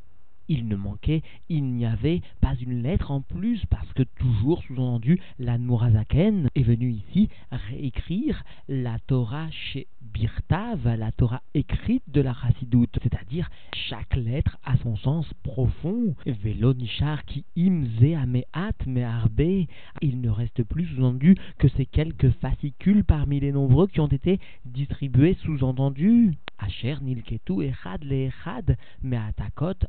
il 0.48 0.68
ne 0.68 0.76
manquait, 0.76 1.22
il 1.50 1.64
n'y 1.64 1.86
avait 1.86 2.22
pas 2.42 2.56
une 2.60 2.84
lettre 2.84 3.12
en 3.12 3.22
plus, 3.22 3.66
parce 3.70 3.92
que 3.94 4.04
toujours 4.04 4.62
sous-entendu, 4.64 5.20
l'Anmurazaken 5.40 6.50
est 6.56 6.64
venu 6.64 6.92
ici 6.92 7.30
réécrire 7.52 8.44
la 8.68 9.00
Torah 9.08 9.50
chez 9.52 9.88
Birtav, 10.02 10.96
la 10.98 11.12
Torah 11.12 11.42
écrite 11.54 12.04
de 12.08 12.22
la 12.22 12.34
Chassidoute, 12.34 13.00
c'est-à-dire 13.02 13.50
chaque 13.74 14.16
lettre 14.16 14.58
a 14.64 14.78
son 14.78 14.96
sens 14.98 15.26
profond. 15.44 16.16
Velo 16.26 16.74
Nishar 16.74 17.26
qui 17.26 17.46
imze 17.58 18.16
ameat 18.16 18.86
meharbe, 18.86 19.68
il 20.02 20.22
ne 20.22 20.30
reste 20.30 20.64
plus 20.64 20.86
sous-entendu 20.88 21.36
que 21.58 21.68
ces 21.70 21.86
quelques 21.86 22.32
fascicules 22.42 23.04
parmi 23.04 23.40
les 23.40 23.52
nombreux 23.52 23.88
qui 23.88 24.00
ont 24.00 24.08
été 24.08 24.40
distribués 24.66 25.38
sous-entendu. 25.44 26.34
Asher 26.64 26.98
nilketu 27.02 27.62
echad 27.62 28.04
le 28.04 28.28
echad 28.30 28.78
meatakot 29.02 29.80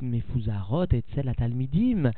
Mefuzarot 0.00 0.92
et 0.92 1.04
Tzel 1.10 1.34
Talmidim. 1.34 2.10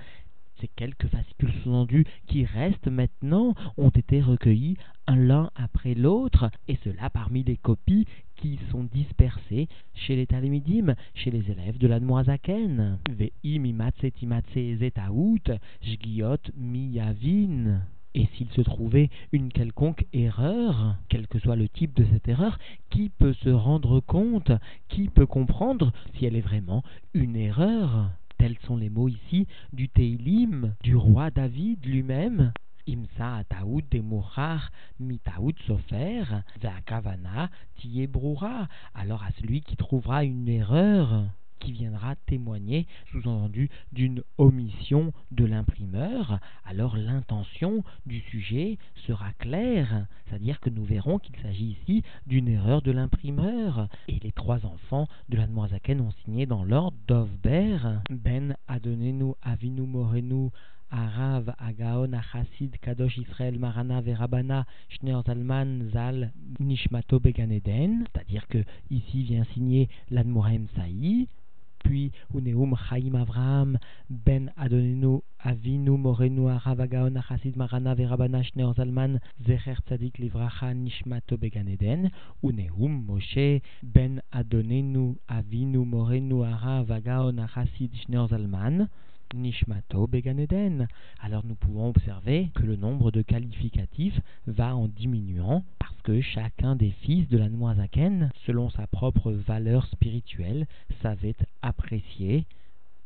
Ces 0.61 0.69
quelques 0.69 1.07
fascicules 1.09 1.53
sous-entendus 1.63 2.07
qui 2.27 2.45
restent 2.45 2.89
maintenant 2.89 3.55
ont 3.77 3.91
été 3.91 4.21
recueillis 4.21 4.77
l'un 5.09 5.51
après 5.55 5.95
l'autre, 5.95 6.51
et 6.67 6.79
cela 6.83 7.11
parmi 7.11 7.45
les 7.45 7.57
copies 7.57 8.07
qui 8.37 8.59
sont 8.71 8.85
dispersées 8.85 9.69
chez 9.95 10.17
les 10.17 10.27
Talmidim, 10.27 10.95
chez 11.15 11.31
les 11.31 11.51
élèves 11.51 11.79
de 11.79 11.87
l'Admoazaken. 11.87 12.99
Ve'im 13.11 13.65
imatse 13.65 14.13
timatse 14.15 14.79
zetaout, 14.79 15.51
jgiot 15.83 16.51
miyavin. 16.57 17.81
Et 18.19 18.27
s'il 18.33 18.51
se 18.53 18.63
trouvait 18.63 19.11
une 19.31 19.53
quelconque 19.53 20.07
erreur, 20.15 20.97
quel 21.11 21.29
que 21.29 21.39
soit 21.39 21.55
le 21.55 21.69
type 21.69 21.95
de 21.95 22.07
cette 22.11 22.27
erreur, 22.29 22.59
qui 22.89 23.11
peut 23.11 23.35
se 23.35 23.51
rendre 23.51 24.01
compte, 24.01 24.53
qui 24.89 25.11
peut 25.11 25.27
comprendre 25.27 25.93
si 26.15 26.25
elle 26.25 26.35
est 26.35 26.41
vraiment 26.41 26.83
une 27.13 27.37
erreur? 27.37 28.09
Tels 28.39 28.57
sont 28.67 28.79
les 28.79 28.89
mots 28.89 29.09
ici 29.09 29.47
du 29.75 29.91
Teilim, 29.91 30.75
du 30.83 30.97
roi 30.97 31.31
David 31.31 31.85
lui-même. 31.85 32.53
Imsa 32.89 33.37
ataout 33.37 33.83
demouchar 33.91 34.71
mitaout 34.99 35.59
sofer, 35.67 36.25
ve'akavana 36.63 37.51
tiebroura. 37.75 38.67
Alors 38.95 39.25
à 39.25 39.31
celui 39.39 39.61
qui 39.61 39.77
trouvera 39.77 40.25
une 40.25 40.49
erreur, 40.49 41.25
qui 41.61 41.73
viendra 41.73 42.17
témoigner, 42.27 42.87
sous-entendu, 43.11 43.71
d'une 43.93 44.23
omission 44.39 45.13
de 45.31 45.45
l'imprimeur, 45.45 46.39
alors 46.65 46.97
l'intention 46.97 47.85
du 48.07 48.21
sujet 48.21 48.79
sera 49.07 49.33
claire, 49.39 50.07
c'est-à-dire 50.27 50.61
que 50.61 50.71
nous 50.71 50.85
verrons 50.85 51.19
qu'il 51.19 51.37
s'agit 51.37 51.77
ici 51.81 52.03
d'une 52.27 52.49
erreur 52.49 52.83
de 52.83 52.93
l'imprimeur. 52.93 53.89
Et 54.09 54.19
les 54.23 54.33
trois 54.33 54.65
enfants 54.67 55.09
de 55.29 55.37
la 55.37 55.47
Noazaken 55.47 56.01
ont 56.01 56.13
signé 56.25 56.47
dans 56.47 56.65
l'ordre 56.65 56.97
d'Ovber, 57.07 57.79
Ben 58.11 58.57
Adonenu 58.69 59.33
Avinu 59.43 59.83
Morenu 59.83 60.51
Arav, 60.91 61.53
Agaon, 61.59 62.13
Achasid, 62.13 62.79
Kadosh 62.81 63.19
Israël, 63.19 63.59
Marana, 63.59 64.01
Verabana, 64.01 64.67
Shner 64.89 65.21
Zalman, 65.27 65.91
Zal, 65.93 66.33
Nishmato, 66.61 67.19
Beganeden, 67.19 68.05
c'est-à-dire 68.07 68.47
que 68.47 68.65
ici 68.91 69.25
vient 69.25 69.45
signer 69.53 69.89
l'Admorem 70.11 70.67
Saï, 70.77 71.29
puis 71.87 72.11
Uneum 72.35 72.75
Chaim 72.75 73.15
Avraham 73.15 73.79
Ben 74.11 74.51
Adonenu 74.57 75.23
Avinu 75.39 75.97
Morenu 75.97 76.49
Aravagaon 76.49 77.15
Achasid 77.17 77.57
Marana 77.57 77.95
Verabana 77.95 78.43
Shneor 78.43 78.75
Zalman 78.75 79.21
Zecher 79.47 79.79
Tzadik 79.87 80.19
Livracha 80.19 80.75
Nishmato 80.75 81.37
Beganeden 81.37 82.11
Uneum 82.43 83.07
Moshe 83.07 83.63
Ben 83.83 84.21
Adonenu 84.33 85.17
Avinu 85.29 85.85
Morenu 85.85 86.43
Aravagaon 86.43 87.39
Achasid 87.39 87.93
Shneor 88.03 88.29
Zalman 88.31 88.89
Nishmato 89.35 90.07
Beganeden. 90.07 90.89
Alors 91.21 91.45
nous 91.45 91.55
pouvons 91.55 91.89
observer 91.89 92.51
que 92.55 92.63
le 92.63 92.77
nombre 92.77 93.11
de 93.11 93.23
qualificatifs 93.23 94.21
va 94.47 94.75
en 94.77 94.89
diminuant 94.89 95.65
parce 95.79 96.01
que 96.03 96.21
chacun 96.21 96.77
des 96.77 96.91
fils 97.03 97.29
de 97.29 97.39
la 97.39 97.49
Noazaken, 97.49 98.31
selon 98.47 98.71
sa 98.71 98.87
propre 98.87 99.33
valeur 99.33 99.87
spirituelle, 99.87 100.67
savait 101.03 101.37
apprécier 101.63 102.47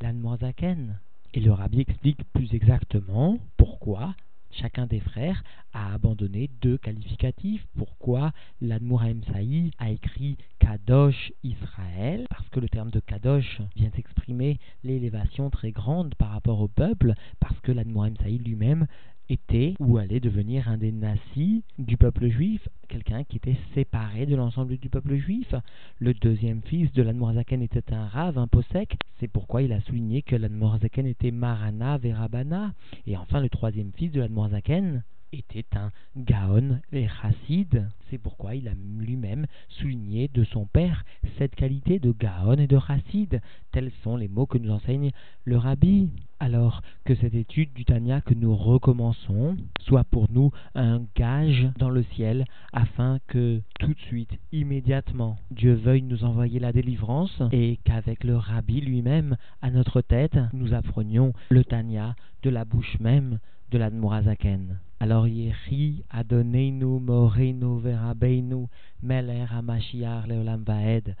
la 0.01 0.13
Noazaken. 0.13 0.99
Et 1.33 1.39
le 1.39 1.51
rabbi 1.51 1.81
explique 1.81 2.23
plus 2.33 2.53
exactement 2.53 3.39
pourquoi 3.57 4.15
chacun 4.53 4.87
des 4.87 4.99
frères 4.99 5.43
a 5.73 5.93
abandonné 5.93 6.49
deux 6.61 6.77
qualificatifs. 6.77 7.65
Pourquoi 7.77 8.31
l'Admouraim 8.61 9.21
Saï 9.31 9.71
a 9.79 9.89
écrit 9.89 10.37
Kadosh 10.59 11.31
Israël? 11.43 12.25
Parce 12.29 12.47
que 12.49 12.59
le 12.59 12.69
terme 12.69 12.91
de 12.91 12.99
Kadosh 12.99 13.61
vient 13.75 13.91
exprimer 13.97 14.59
l'élévation 14.83 15.49
très 15.49 15.71
grande 15.71 16.15
par 16.15 16.29
rapport 16.29 16.61
au 16.61 16.67
peuple, 16.67 17.13
parce 17.39 17.59
que 17.61 17.71
l'Admouraim 17.71 18.15
Saï 18.21 18.37
lui-même 18.37 18.87
était 19.31 19.75
ou 19.79 19.97
allait 19.97 20.19
devenir 20.19 20.67
un 20.67 20.77
des 20.77 20.91
nassis 20.91 21.63
du 21.79 21.97
peuple 21.97 22.27
juif, 22.27 22.67
quelqu'un 22.89 23.23
qui 23.23 23.37
était 23.37 23.57
séparé 23.73 24.25
de 24.25 24.35
l'ensemble 24.35 24.77
du 24.77 24.89
peuple 24.89 25.15
juif. 25.15 25.55
Le 25.99 26.13
deuxième 26.13 26.61
fils 26.61 26.91
de 26.91 27.01
l'Admorazaken 27.01 27.61
était 27.61 27.93
un 27.93 28.07
rave, 28.07 28.37
un 28.37 28.47
posek, 28.47 28.97
c'est 29.19 29.29
pourquoi 29.29 29.61
il 29.61 29.71
a 29.71 29.81
souligné 29.81 30.21
que 30.21 30.35
l'Admorazaken 30.35 31.07
était 31.07 31.31
Marana 31.31 31.97
Verabana. 31.97 32.73
Et 33.07 33.15
enfin, 33.15 33.39
le 33.39 33.49
troisième 33.49 33.91
fils 33.95 34.11
de 34.11 34.19
l'Admorazaken 34.19 35.03
était 35.33 35.65
un 35.75 35.91
Gaon 36.17 36.79
et 36.91 37.07
Chassid. 37.07 37.87
C'est 38.09 38.17
pourquoi 38.17 38.55
il 38.55 38.67
a 38.67 38.73
lui-même 38.99 39.45
souligné 39.69 40.27
de 40.27 40.43
son 40.43 40.65
père 40.65 41.05
cette 41.37 41.55
qualité 41.55 41.99
de 41.99 42.11
Gaon 42.11 42.57
et 42.57 42.67
de 42.67 42.77
Chassid. 42.79 43.41
Tels 43.71 43.91
sont 44.03 44.17
les 44.17 44.27
mots 44.27 44.45
que 44.45 44.57
nous 44.57 44.71
enseigne 44.71 45.11
le 45.45 45.57
Rabbi. 45.57 46.09
Alors 46.39 46.81
que 47.05 47.13
cette 47.15 47.35
étude 47.35 47.71
du 47.73 47.85
Tanya 47.85 48.19
que 48.21 48.33
nous 48.33 48.55
recommençons 48.55 49.57
soit 49.81 50.03
pour 50.03 50.25
nous 50.31 50.51
un 50.73 51.03
gage 51.15 51.69
dans 51.77 51.89
le 51.89 52.03
ciel 52.15 52.45
afin 52.73 53.19
que 53.27 53.61
tout 53.79 53.93
de 53.93 53.99
suite, 53.99 54.31
immédiatement, 54.51 55.37
Dieu 55.51 55.73
veuille 55.73 56.01
nous 56.01 56.23
envoyer 56.23 56.59
la 56.59 56.73
délivrance 56.73 57.41
et 57.51 57.79
qu'avec 57.83 58.23
le 58.23 58.35
Rabbi 58.35 58.81
lui-même 58.81 59.37
à 59.61 59.69
notre 59.69 60.01
tête, 60.01 60.37
nous 60.53 60.73
apprenions 60.73 61.33
le 61.49 61.63
Tanya 61.63 62.15
de 62.41 62.49
la 62.49 62.65
bouche 62.65 62.97
même 62.99 63.37
de 63.71 63.77
l'Admorazaken. 63.77 64.79
Alors 64.99 65.27
Yehi 65.27 66.03
Adonenu 66.09 66.99
Morenu 66.99 67.79
Verabeinu 67.79 68.67
Meler 69.01 69.45
Hamashiach 69.49 70.27
Leolam 70.27 70.63
Vaed. 70.63 71.15